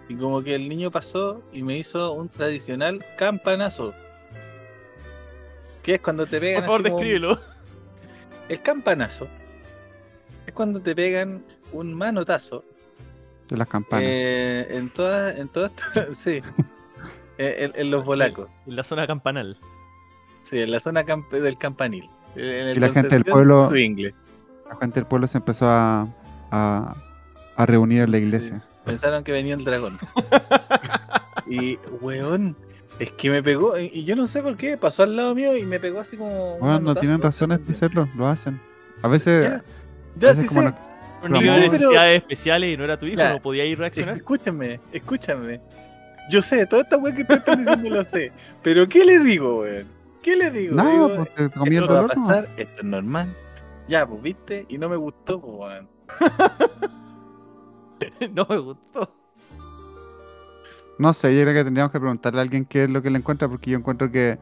[0.09, 3.93] Y como que el niño pasó y me hizo un tradicional campanazo.
[5.81, 7.39] Que es cuando te pegan Por favor, como un- descríbelo.
[8.49, 9.27] El campanazo
[10.45, 12.65] es cuando te pegan un manotazo
[13.49, 14.03] De las campanas.
[14.07, 15.71] eh, en todas, en todas,
[16.11, 16.41] sí,
[17.37, 19.57] en, en los volacos, En la zona campanal.
[20.43, 22.09] sí, en la zona camp- del campanil.
[22.35, 23.69] En el Y la gente del pueblo-.
[23.69, 26.07] La gente del pueblo se empezó a,
[26.51, 26.95] a,
[27.55, 28.63] a reunir en la iglesia.
[28.85, 29.97] Pensaron que venía el dragón.
[31.47, 32.55] y, weón,
[32.99, 35.63] es que me pegó, y yo no sé por qué, pasó al lado mío y
[35.65, 36.57] me pegó así como.
[36.59, 38.61] Bueno, no tienen razones para hacerlo, lo hacen.
[39.01, 39.63] A veces, Ya, a
[40.17, 40.67] ya veces sí como sé.
[40.69, 40.88] no-
[41.21, 43.33] Un No, niño de necesidades especiales y no era tu hijo, Ya.
[43.33, 44.15] no podía ir a reaccionar.
[44.15, 45.59] Escúchame, escúchame.
[46.31, 48.31] Yo sé, toda esta weá que te están diciendo lo sé.
[48.61, 49.87] Pero ¿qué le digo, weón?
[50.21, 50.75] ¿Qué le digo?
[50.75, 53.35] no, Digo, te el esto va a pasar, esto es normal.
[53.87, 55.89] Ya, pues viste, y no me gustó, pues weón.
[58.33, 59.13] no me gustó.
[60.99, 63.17] No sé, yo creo que tendríamos que preguntarle a alguien qué es lo que le
[63.17, 64.37] encuentra, porque yo encuentro que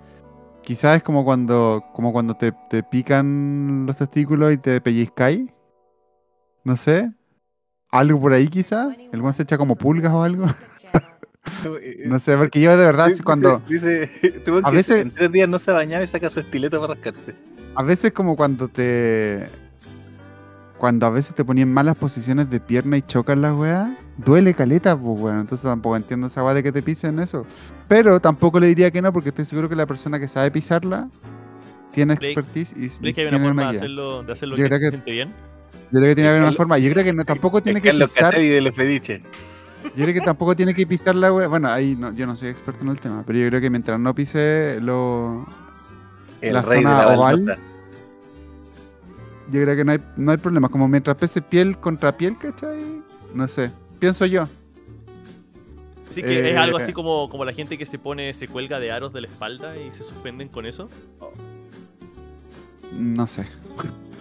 [0.64, 5.52] quizás es como cuando, como cuando te, te pican los testículos y te pellizcáis.
[6.68, 7.10] No sé.
[7.90, 8.90] Algo por ahí quizás.
[9.14, 10.48] El se echa como pulgas o algo.
[12.06, 13.62] No sé, porque yo de verdad Dice- cuando...
[13.70, 14.12] Dice,
[14.64, 17.36] A veces- en tres días no se bañaba y saca su estileto para rascarse.
[17.74, 19.48] A veces como cuando te...
[20.78, 24.98] Cuando a veces te ponían malas posiciones de pierna y chocan las weas, duele caleta,
[24.98, 27.46] pues bueno, entonces tampoco entiendo esa wea de que te pisen eso.
[27.88, 31.10] Pero tampoco le diría que no, porque estoy seguro que la persona que sabe pisarla
[31.94, 34.68] tiene ¿Crees- expertise y, y ¿Crees que hay una forma de hacerlo, de hacerlo Yo
[34.70, 35.34] que se siente bien?
[35.92, 36.78] Yo creo que tiene que haber una forma.
[36.78, 38.32] Yo creo que no, tampoco tiene Es que Carlos pisar.
[38.32, 39.22] Caselli de los Fediches.
[39.96, 41.48] Yo creo que tampoco tiene que pisar la wea.
[41.48, 44.00] Bueno, ahí no, yo no soy experto en el tema, pero yo creo que mientras
[44.00, 45.46] no pise lo,
[46.42, 47.36] El La rey de zona la oval.
[47.38, 47.60] baldosa.
[49.52, 50.68] yo creo que no hay, no hay problema.
[50.70, 53.02] Como mientras pese piel contra piel, ¿cachai?
[53.34, 53.72] No sé.
[54.00, 54.48] Pienso yo.
[56.10, 58.80] Así que es Eh, algo así como, como la gente que se pone, se cuelga
[58.80, 60.90] de aros de la espalda y se suspenden con eso.
[62.94, 63.48] No sé.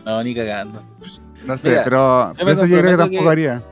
[0.04, 0.82] No, ni cagando.
[1.44, 3.62] No sé, Mira, pero yo eso yo creo que tampoco que- haría.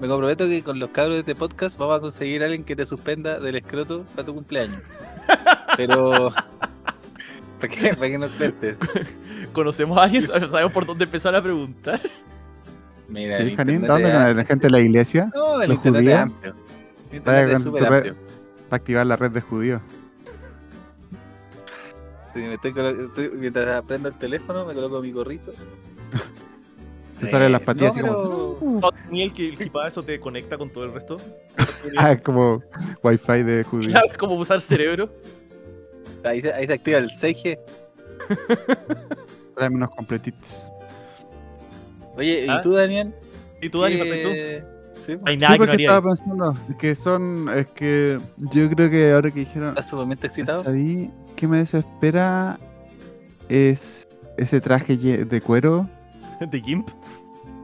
[0.00, 2.74] Me comprometo que con los cabros de este podcast vamos a conseguir a alguien que
[2.74, 4.80] te suspenda del escroto para tu cumpleaños.
[5.76, 6.30] Pero.
[7.60, 7.94] ¿Para qué?
[7.94, 8.78] Para que nos cuentes.
[9.52, 10.22] ¿Conocemos a alguien?
[10.22, 12.00] ¿Sabemos por dónde empezar a preguntar?
[13.08, 15.30] Mira, Sí, Janine, internet ¿dónde con la gente de la iglesia?
[15.34, 16.14] No, el los internet judíos?
[16.14, 16.54] es amplio.
[17.12, 18.14] El Vaya internet es súper amplio.
[18.68, 19.82] Para activar la red de judíos.
[22.34, 25.52] Sí, me estoy estoy- mientras aprendo el teléfono, me coloco mi gorrito.
[27.22, 28.80] Te salen las Eh, patillas no, pero- como.
[28.80, 31.16] No, Daniel, que, que para eso te conecta con todo el resto.
[31.96, 32.62] Ah, es como
[33.02, 33.92] wifi de judíos.
[33.92, 35.08] Claro, es como usar cerebro.
[36.24, 37.58] Ahí se, ahí se activa el 6G.
[39.54, 40.64] Tráeme unos completitos.
[42.16, 42.58] Oye, ¿Ah?
[42.58, 43.14] ¿y tú, Daniel?
[43.60, 45.02] ¿Y tú, Dani, ¿Qué- perfecto?
[45.02, 48.18] Sí, hay Sí, nada que no porque estaba pensando que son, es que
[48.52, 50.62] yo creo que ahora que dijeron, ¿Estás sumamente excitado?
[50.62, 52.58] ¿sabí qué me desespera?
[53.48, 55.88] Es ese traje de cuero.
[56.50, 56.88] De Gimp.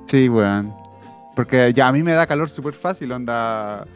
[0.07, 0.75] Sí, weón.
[1.35, 3.87] Porque ya a mí me da calor súper fácil, onda.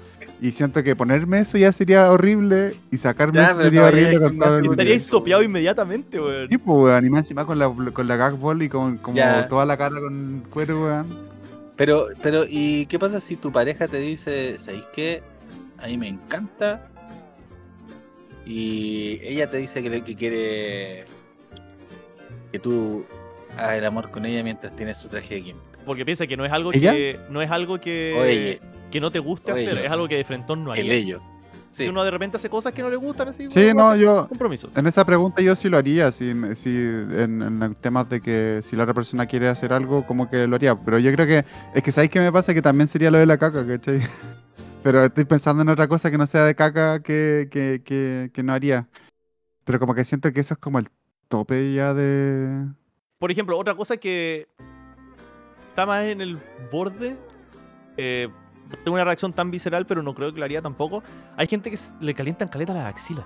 [0.41, 4.39] Y siento que ponerme eso ya sería horrible y sacarme Ya, eso sería horrible con
[4.39, 4.66] todo el.
[4.66, 6.49] Estaríais sopeado inmediatamente, weón.
[6.49, 7.07] Sí, pues, weón.
[7.07, 10.01] Y más encima con la, con la gag ball y con como toda la cara
[10.01, 11.07] con cuero, weón.
[11.76, 15.22] Pero, pero, ¿y qué pasa si tu pareja te dice, ¿sabéis qué?
[15.78, 16.89] A mí me encanta.
[18.45, 21.05] Y ella te dice que quiere
[22.53, 23.05] que tú
[23.59, 25.67] el amor con ella mientras tienes su traje de química.
[25.85, 26.93] Porque piensa que no es algo ¿Ella?
[26.93, 28.61] que no es algo que, Oye.
[28.91, 29.67] que no te guste Oye.
[29.67, 30.95] hacer, es algo que de frentón no El haría.
[30.95, 31.23] ello.
[31.71, 31.85] Sí.
[31.85, 33.49] Que uno de repente hace cosas que no le gustan así.
[33.51, 34.77] Sí, no, yo- compromisos.
[34.77, 38.61] En esa pregunta yo sí lo haría, si, si en, en el temas de que
[38.63, 40.77] si la otra persona quiere hacer algo, como que lo haría.
[40.77, 41.45] Pero yo creo que,
[41.75, 42.53] es que ¿sabéis qué me pasa?
[42.53, 44.01] Que también sería lo de la caca, ¿cachai?
[44.83, 48.43] Pero estoy pensando en otra cosa que no sea de caca que, que, que, que
[48.43, 48.87] no haría.
[49.65, 50.89] Pero como que siento que eso es como el
[51.29, 52.67] tope ya de...
[53.23, 54.49] Por ejemplo, otra cosa que
[55.68, 56.41] está más en el
[56.73, 57.16] borde.
[57.97, 58.27] Eh,
[58.68, 61.05] no tengo una reacción tan visceral, pero no creo que lo haría tampoco.
[61.37, 63.25] Hay gente que le calientan caleta las axilas.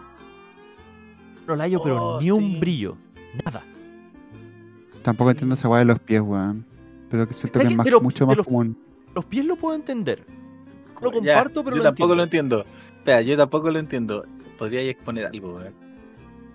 [1.46, 2.98] No la hallo, pero Oh, ni un brillo.
[3.42, 3.64] Nada.
[5.02, 5.32] Tampoco Sí.
[5.36, 6.66] entiendo esa weá de los pies, weón.
[7.08, 8.76] Pero que siento ¿Sabes que más- mucho más los- común.
[9.14, 10.26] Los pies lo puedo entender.
[11.00, 12.56] Lo Ya, comparto, pero yo lo tampoco lo entiendo.
[12.66, 12.96] entiendo.
[12.98, 14.26] Espera, yo tampoco lo entiendo.
[14.58, 15.74] Podría exponer algo, weón.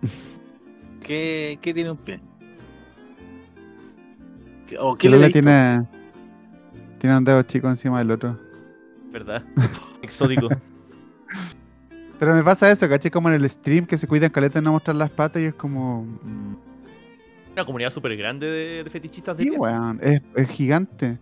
[1.02, 2.20] ¿Qué, ¿Qué tiene un pie?
[4.72, 5.86] ¿Qué- ¿O qué le tiene...
[6.98, 8.40] Tiene un dedo chico encima del otro.
[9.12, 9.44] ¿Verdad?
[10.02, 10.48] Exótico.
[12.20, 13.12] Pero me pasa eso, ¿cachai?
[13.12, 15.54] Como en el stream que se cuidan caleta de no mostrar las patas y es
[15.56, 16.04] como...
[16.06, 16.56] mm,
[17.54, 21.18] Una comunidad súper grande de, de fetichistas de Sí, weón, es, es gigante.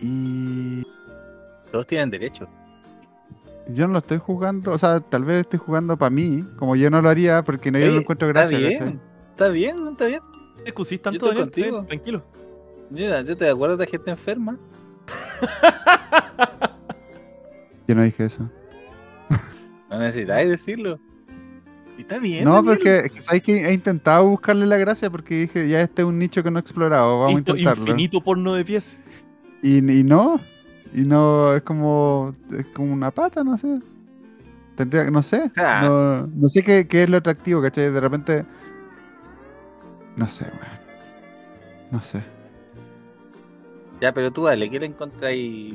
[0.00, 0.82] Y
[1.70, 2.48] Todos tienen derecho.
[3.68, 6.90] yo no lo estoy jugando, o sea, tal vez estoy jugando para mí, como yo
[6.90, 8.58] no lo haría porque no, yo no encuentro gracia.
[8.58, 8.88] Está ¿cachai?
[8.88, 10.20] bien, está bien, está bien.
[10.64, 11.44] ¿Te excusís tanto, Daniel?
[11.44, 11.84] Contigo.
[11.84, 12.24] Tranquilo.
[12.90, 14.58] Mira, yo te acuerdo de gente enferma.
[17.86, 18.48] Yo no dije eso.
[19.90, 20.98] No necesitáis decirlo.
[21.98, 22.44] Y está bien.
[22.44, 22.74] No, Daniel.
[22.74, 26.08] porque es que sabes que he intentado buscarle la gracia porque dije, ya este es
[26.08, 27.82] un nicho que no he explorado, vamos a intentarlo.
[27.82, 29.02] infinito porno de pies.
[29.62, 30.40] Y, y no,
[30.94, 33.80] y no, es como, es como una pata, no sé.
[34.76, 37.92] Tendría, no sé, sea- no, no sé qué, qué es lo atractivo, ¿cachai?
[37.92, 38.44] De repente,
[40.16, 40.78] no sé, weón.
[41.90, 42.22] No sé.
[44.00, 45.74] Ya, pero tú dale, ¿qué le encontráis?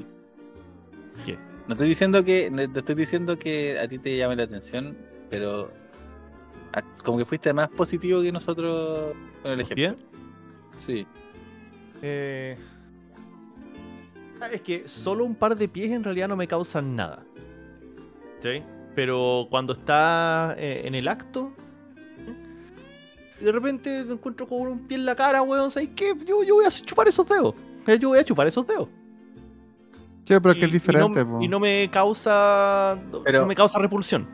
[1.25, 1.37] ¿Qué?
[1.67, 4.97] No estoy diciendo que, no te estoy diciendo que a ti te llame la atención,
[5.29, 5.71] pero
[7.03, 9.97] como que fuiste más positivo que nosotros con el ¿Los ejemplo.
[9.97, 10.07] pies?
[10.79, 11.07] Sí.
[12.01, 12.57] Eh,
[14.51, 17.23] Es que solo un par de pies en realidad no me causan nada.
[18.39, 18.63] ¿Sí?
[18.95, 21.53] Pero cuando está eh, en el acto.
[23.39, 25.71] Y De repente me encuentro con un pie en la cara, weón.
[25.71, 26.13] ¿Sabes qué?
[26.25, 27.55] Yo, yo voy a chupar esos dedos.
[27.87, 28.87] Eh, Yo voy a chupar esos dedos.
[30.25, 32.97] Sí, pero es que es diferente, Y no, y no me causa.
[33.23, 34.27] Pero- no me causa repulsión.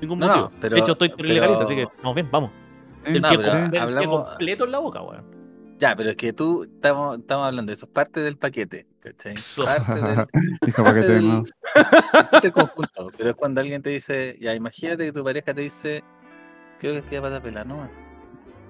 [0.00, 0.50] Ningún No, motivo.
[0.50, 2.50] no, pero- de hecho, estoy pero- carita, así que vamos bien, vamos.
[3.04, 5.24] Sí, El No, pie, com- el pie hablamos- completo en la boca, weón.
[5.78, 9.34] Ya, pero es que tú estamos, estamos hablando de eso, es parte del paquete, ¿cachai?
[9.64, 10.26] Parte del,
[10.66, 10.92] Dijo tengo.
[10.94, 11.44] del-
[12.12, 13.10] parte del conjunto.
[13.16, 16.02] Pero es cuando alguien te dice, ya, imagínate que tu pareja te dice,
[16.80, 17.88] creo que estoy a pata pelada, no.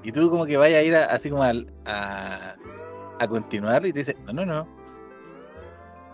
[0.07, 2.55] Y tú como que vayas a ir a- así como al- a,
[3.19, 4.69] a continuar y te dice, no, no, no.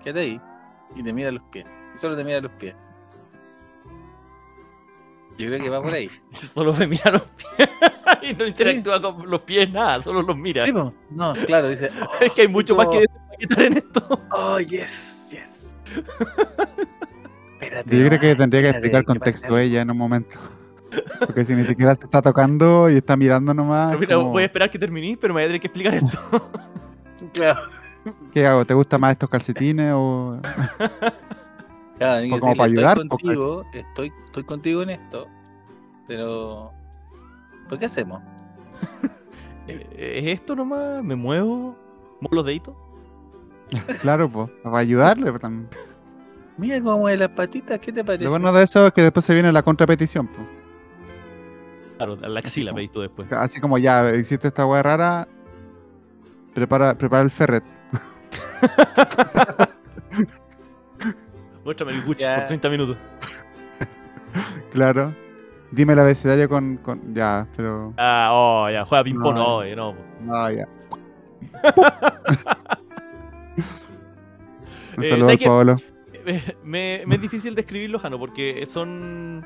[0.03, 0.41] Quédate ahí.
[0.97, 1.67] Y te mira los pies.
[1.95, 2.75] Y solo te mira los pies.
[5.37, 6.09] Yo creo que va por ahí.
[6.33, 7.69] Solo me mira los pies
[8.23, 10.65] y no interactúa con los pies nada, solo los mira.
[10.65, 14.21] Sí, no, claro, dice, oh, es que hay mucho más que desempaquetar en esto.
[14.31, 15.77] oh, yes, yes.
[17.61, 17.99] Espérate.
[17.99, 20.39] Yo creo que tendría que explicar contexto ella en un momento.
[21.27, 23.99] Porque si ni siquiera se está tocando y está mirando nomás.
[23.99, 26.19] Mira, como, voy a esperar que terminís, pero me voy a tener que explicar esto.
[27.33, 27.61] Claro.
[28.33, 28.65] ¿Qué hago?
[28.65, 30.41] ¿Te gustan más estos calcetines o.?
[31.99, 35.29] Claro, O como decirle, para ayudar, estoy contigo, estoy, estoy contigo en esto,
[36.09, 36.73] pero
[37.69, 38.21] ¿por qué hacemos?
[39.69, 41.05] Eh, ¿Es esto nomás?
[41.05, 41.77] ¿Me muevo?
[42.21, 42.75] ¿Muevo los deditos?
[44.01, 45.31] Claro, pues, para ayudarle.
[45.31, 45.69] pues, también.
[46.59, 48.25] Mira cómo es las patitas, ¿qué te parece?
[48.25, 50.27] Lo bueno de eso es que después se viene la contrapetición.
[50.27, 50.49] pues.
[51.97, 53.31] Claro, la axila como- pedís tú después.
[53.33, 55.29] Así como ya existe esta weá rara,
[56.55, 57.65] prepara, prepara el ferret.
[61.65, 62.97] Muéstrame el Gucci por 30 minutos.
[64.73, 65.15] Claro.
[65.71, 67.15] Dime el abecedario con, con.
[67.15, 67.93] Ya, pero.
[67.99, 69.35] Ah, oh, ya, juega ping-pong.
[69.35, 69.45] No.
[69.59, 69.95] No, eh, no.
[70.23, 70.67] No, ya.
[74.97, 75.47] Un Eh, saludo ¿sabes al?
[75.49, 75.77] Pablo.
[76.25, 79.45] Me, me- me es difícil describirlo, Jano, porque son.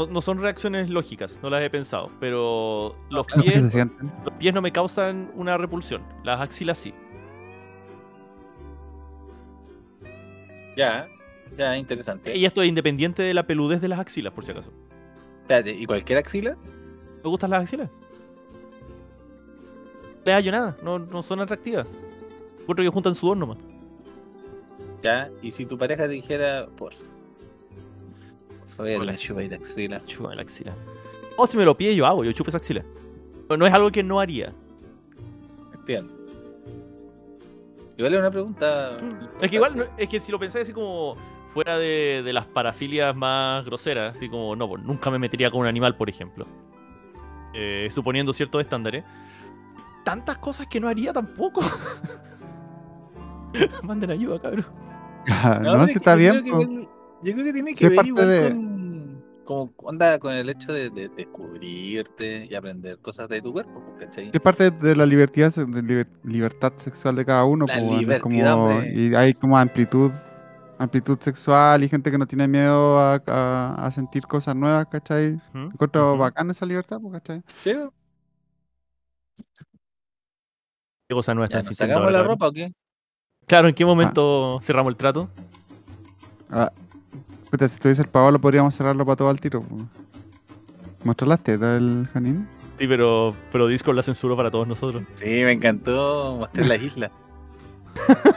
[0.00, 2.10] No, no son reacciones lógicas, no las he pensado.
[2.20, 6.02] Pero los pies, los pies no me causan una repulsión.
[6.24, 6.94] Las axilas sí.
[10.74, 11.06] Ya,
[11.54, 12.34] ya, interesante.
[12.34, 14.72] Y esto es independiente de la peludez de las axilas, por si acaso.
[15.42, 16.56] Espérate, ¿y cualquier axila?
[17.22, 17.90] ¿Te gustan las axilas?
[20.00, 22.02] No les hallo nada, no, no son atractivas.
[22.60, 23.58] Encuentro que juntan sudor nomás.
[25.02, 26.94] Ya, y si tu pareja te dijera, por
[28.80, 30.04] Por la la chupa y te axila.
[30.04, 30.74] Chupa la axila.
[31.36, 32.84] O si me lo pide, yo hago, yo chupo esa axila.
[33.48, 34.52] Pero no es algo que no haría.
[35.74, 36.14] Entiendo.
[37.96, 38.96] Igual es una pregunta.
[39.40, 41.16] Es que igual, no- es que si lo pensáis así como
[41.52, 45.60] fuera de, de las parafilias más groseras, así como, no, pues nunca me metería con
[45.60, 46.46] un animal, por ejemplo.
[47.52, 49.04] Eh, suponiendo ciertos estándares.
[50.04, 51.62] Tantas cosas que no haría tampoco.
[53.82, 54.64] Manden ayuda, cabrón.
[55.62, 56.40] no, si es que está yo bien.
[56.42, 56.88] creo que
[57.22, 58.69] yo creo que tiene que ver igual de- con.
[59.44, 64.06] Como onda con el hecho de, de descubrirte y aprender cosas de tu cuerpo, pues,
[64.06, 64.30] ¿cachai?
[64.32, 67.66] Es parte de la libertad, de liber- libertad sexual de cada uno.
[67.66, 70.12] La como- y hay como amplitud
[70.78, 75.34] amplitud sexual y gente que no tiene miedo a, a- a sentir cosas nuevas, ¿cachai?
[75.34, 77.42] Ujú, Encuentro bacán esa libertad, pues, ¿cachai?
[77.62, 77.72] Sí,
[81.08, 82.72] ¿Qué cosas no ya, están ¿nos sintiendo sacamos la ropa o qué?
[83.46, 85.28] Claro, ¿en qué momento cerramos el trato?
[86.48, 86.72] Ah,
[87.50, 89.62] puta, si tuviese el Paolo podríamos cerrarlo para todo al tiro.
[91.04, 92.46] ¿Mostró las tetas del Janín?
[92.78, 95.02] Sí, pero, pero Discord la censuró para todos nosotros.
[95.14, 97.10] Sí, me encantó mostrar las islas.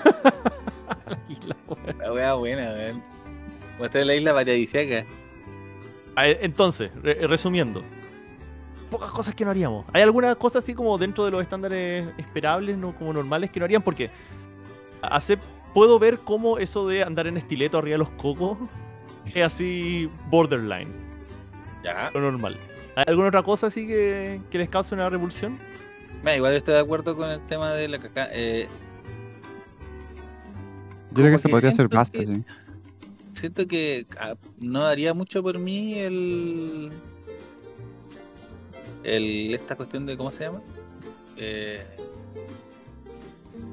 [1.30, 1.98] Isla, weón.
[2.00, 3.02] La wea buena, weón.
[3.80, 5.06] Mostrar la isla paradisiaca.
[6.18, 7.82] Entonces, re- resumiendo.
[8.90, 9.86] Pocas cosas que no haríamos.
[9.94, 13.66] ¿Hay algunas cosas así como dentro de los estándares esperables, no como normales, que no
[13.66, 13.82] harían?
[13.82, 14.12] Porque
[15.02, 15.38] hace,
[15.74, 18.58] puedo ver cómo eso de andar en estileto arriba de los cocos
[19.34, 20.90] es así borderline,
[21.84, 22.10] Ya.
[22.14, 22.58] lo normal.
[22.96, 25.58] ¿Hay alguna otra cosa así que, que les cause una revulsión?
[26.20, 28.30] Mira, igual estoy de acuerdo con el tema de la caca.
[28.32, 28.68] Eh,
[31.12, 32.44] Yo creo que se que podría hacer que- sí.
[33.34, 36.92] siento que ah, no daría mucho por mí el.
[39.04, 40.16] el esta cuestión de.
[40.16, 40.62] ¿Cómo se llama?
[41.36, 41.84] Eh,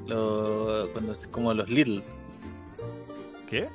[0.07, 2.01] lo- cuando es como los little.
[3.49, 3.67] ¿Qué?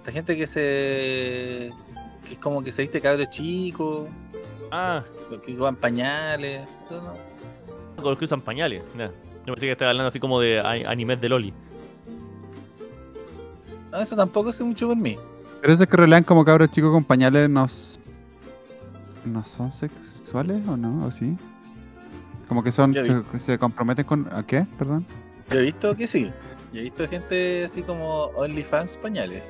[0.00, 1.70] Esta gente que se.
[2.26, 4.08] que es como que se viste cabro chico,
[4.70, 5.02] Ah,
[5.44, 6.66] que usan pañales.
[6.86, 7.12] Eso no.
[8.02, 8.82] con los que usan pañales.
[8.96, 9.08] Nah.
[9.46, 11.52] Yo pensé que estaba hablando así como de a- animes de Loli.
[13.90, 15.16] No, eso tampoco hace mucho por mí.
[15.60, 17.66] Pero esos que rolean como cabros chicos con pañales no,
[19.26, 21.36] no son sexuales o no, o sí.
[22.48, 24.64] Como que son, se, se comprometen con, ¿a qué?
[24.78, 25.04] Perdón.
[25.50, 26.30] Yo he visto que sí.
[26.72, 29.42] Yo he visto gente así como OnlyFans pañales.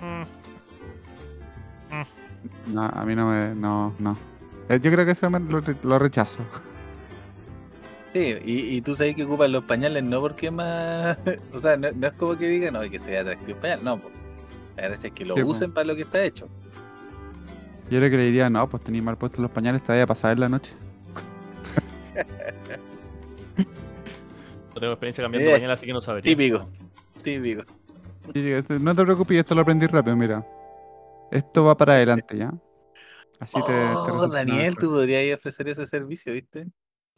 [0.00, 0.24] Mm.
[2.72, 4.16] No, a mí no me, no, no.
[4.68, 6.38] Eh, Yo creo que eso me- lo, re- lo rechazo.
[8.12, 11.18] Sí, y, y tú sabes que ocupan los pañales no porque más.
[11.54, 13.80] O sea, no, no es como que digan, no, que sea atractivo el pañal.
[13.84, 14.14] No, pues.
[14.76, 16.48] La gracia es que lo Sí, usen para lo que está hecho.
[17.90, 20.06] Yo creo que le diría, no, pues tenéis mal puestos los pañales, te vaya a
[20.06, 20.72] pasar en la noche.
[24.74, 26.22] No tengo experiencia cambiando Eh, pañales, así que no sabría.
[26.22, 26.68] Típico.
[27.22, 27.62] Típico.
[28.34, 30.46] Y digo, "Este, no te preocupes, esto lo aprendí rápido, mira.
[31.30, 32.52] Esto va para adelante, ¿ya?
[33.38, 36.66] Así te, te Oh, Daniel, tú podrías ir a ofrecer ese servicio, ¿viste?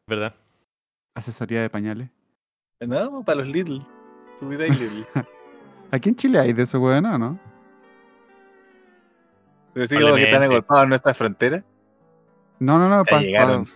[0.07, 0.35] ¿Verdad?
[1.15, 2.09] Asesoría de pañales.
[2.81, 3.81] No, para los Little.
[4.39, 5.07] Subida y Little.
[5.91, 7.39] Aquí en Chile hay de eso, weón, ¿o no?
[9.75, 11.65] Pero sí, como que están agolpados en nuestra frontera.
[12.59, 13.65] No, no, no, llegaron.
[13.65, 13.71] pa-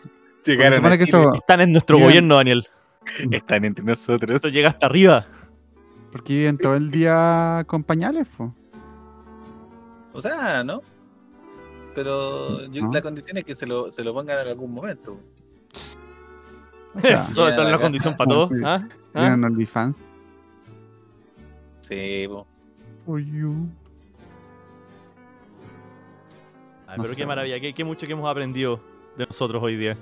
[0.44, 2.08] Llegaron que eso- Están en nuestro Bien.
[2.08, 2.66] gobierno, Daniel.
[3.30, 4.36] Están entre nosotros.
[4.36, 5.26] Esto llega hasta arriba.
[6.16, 8.52] Porque viven todo el día con pañales, po.
[10.14, 10.80] O sea, ¿no?
[11.94, 12.92] Pero yo- No.
[12.92, 15.18] la condición es que se lo, se lo pongan en algún momento.
[16.94, 18.48] O sea, Eso, esa es la condición para todos.
[18.50, 18.62] Sí.
[18.64, 18.88] ¿Ah?
[19.14, 19.34] ¿Ah?
[19.34, 19.96] OnlyFans.
[21.80, 22.46] Sí, po.
[23.04, 23.68] For you.
[26.86, 28.80] Ay, No pero qué maravilla, qué, qué mucho que hemos aprendido
[29.16, 29.96] de nosotros hoy día.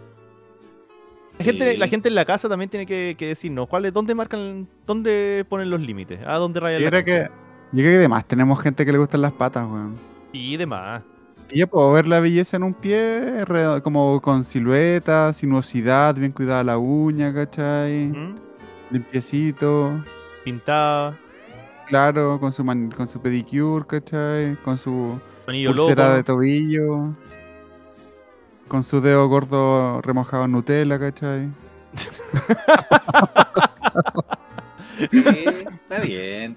[1.39, 1.45] La, Sí.
[1.45, 5.45] gente, la gente en la casa también tiene que, que decirnos cuáles, dónde marcan, dónde
[5.49, 7.31] ponen los límites, a dónde rayan Yo la creo que,
[7.73, 9.95] yo creo que además tenemos gente que le gustan las patas, weón.
[10.33, 11.03] Y demás.
[11.51, 13.45] Y yo puedo ver la belleza en un pie,
[13.83, 18.07] como con silueta, sinuosidad, bien cuidada la uña, ¿cachai?
[18.07, 18.37] ¿Mm?
[18.91, 19.91] Limpiecito,
[20.45, 21.17] Pintada,
[21.89, 24.57] claro, con su, man- con su pedicure, ¿cachai?
[24.65, 25.77] Con su loco.
[25.77, 27.15] pulsera de tobillo,
[28.69, 31.49] con su dedo gordo remojado en Nutella, ¿cachai?
[35.11, 35.35] Sí,
[35.69, 36.57] está bien.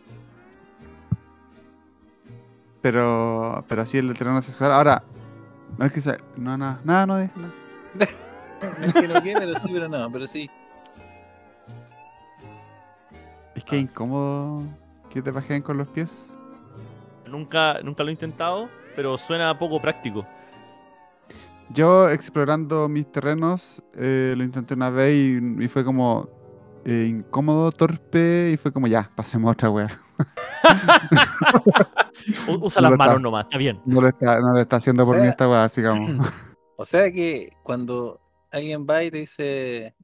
[2.81, 4.71] Pero, pero así el terreno sexual.
[4.71, 5.03] Ahora,
[5.77, 6.17] no es que sea.
[6.35, 7.33] No, nada, nada, no deja.
[7.35, 7.53] nada.
[8.79, 10.49] No es que no quiera, pero sí, pero no, pero sí.
[13.55, 14.63] Es que es incómodo
[15.09, 16.11] que te pajeen con los pies.
[17.25, 20.25] Nunca, nunca lo he intentado, pero suena poco práctico.
[21.73, 26.29] Yo explorando mis terrenos, eh, lo intenté una vez y, y fue como
[26.85, 29.89] eh, incómodo, torpe, y fue como ya, pasemos a otra wea.
[32.61, 33.19] Usa No las manos está.
[33.21, 33.79] nomás, está bien.
[33.85, 36.07] No lo está, no lo está haciendo por O sea- mí esta wea, así como.
[36.79, 39.95] O sea que cuando alguien va y te dice,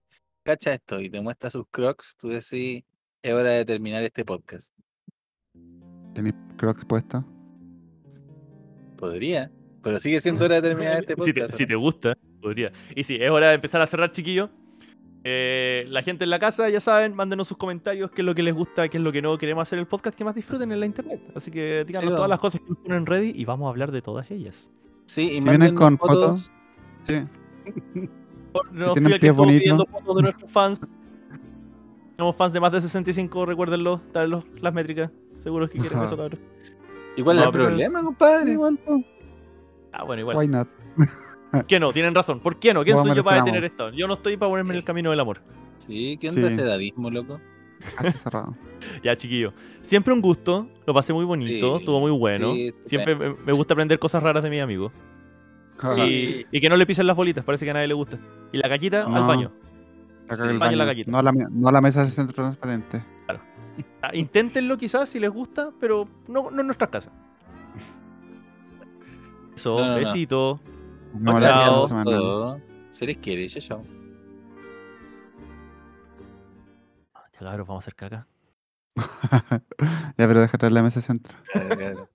[0.42, 2.84] cacha esto, y te muestra sus crocs, tú decís,
[3.22, 4.72] es hora de terminar este podcast.
[6.16, 7.24] ¿Tenéis crocs puestos?
[8.98, 9.52] Podría,
[9.84, 11.58] pero sigue siendo hora de terminar este Si te, podcast.
[11.58, 12.72] si ¿o te gusta, podría.
[12.96, 14.50] Y sí, es hora de empezar a cerrar, chiquillos.
[15.26, 18.44] Eh, la gente en la casa, ya saben, mándenos sus comentarios, qué es lo que
[18.44, 19.38] les gusta, qué es lo que no.
[19.38, 21.22] Queremos hacer el podcast que más disfruten en la internet.
[21.36, 23.92] Así que díganos Sí, todas las cosas que nos ponen ready y vamos a hablar
[23.92, 24.70] de todas ellas.
[25.06, 26.50] Sí, y Si vienen con fotos.
[26.50, 26.52] fotos,
[27.08, 28.10] sí.
[28.72, 30.02] No tienen fui el que pies estuvo pidiendo bonitos.
[30.02, 30.82] fotos de nuestros fans.
[32.18, 34.02] Somos fans de más de 65, recuérdenlo.
[34.28, 35.10] Los- las métricas.
[35.40, 36.06] Seguros que quieren Ajá.
[36.08, 36.40] eso, cabrón.
[37.18, 38.52] ¿Y cuál es No, el problema, compadre?
[38.52, 38.80] Igual,
[39.94, 40.38] Ah, bueno, igual.
[40.38, 40.68] why not?
[41.52, 41.92] ¿Por qué no?
[41.94, 42.40] Tienen razón.
[42.40, 42.84] ¿Por qué no?
[42.84, 43.90] ¿Quién soy yo para detener esto?
[43.92, 45.42] Yo no estoy para ponerme en el camino del amor.
[45.80, 46.54] Sí, ¿qué onda Sí.
[46.56, 47.40] ese dadismo, loco?
[48.24, 48.56] Cerrado.
[49.04, 49.54] Ya, chiquillo.
[49.82, 50.68] Siempre un gusto.
[50.86, 51.76] Lo pasé muy bonito.
[51.76, 52.54] Sí, Estuvo muy bueno.
[52.54, 54.92] sí, Siempre me me gusta aprender cosas raras de mis amigos.
[55.98, 57.44] Y, y que no le pisen las bolitas.
[57.44, 58.18] Parece que a nadie le gusta.
[58.52, 59.28] Y la caquita al No.
[59.28, 59.52] baño.
[60.26, 61.12] Acá Sí, el baño la galleta.
[61.12, 63.04] No a la, me- no a la mesa de centro transparente.
[64.02, 67.14] Ah, Inténtenlo quizás si les gusta, pero no, no en nuestras casas.
[69.56, 69.96] Eso, No, no, no.
[69.96, 70.60] besito.
[71.14, 71.88] No, Chao.
[72.04, 72.62] todo.
[72.92, 73.84] Se les quiere, chao, chao.
[77.34, 78.28] Ya cabros, vamos a hacer caca.
[80.18, 81.36] ya, pero deja traer la mesa centro.
[81.52, 82.10] Claro, claro.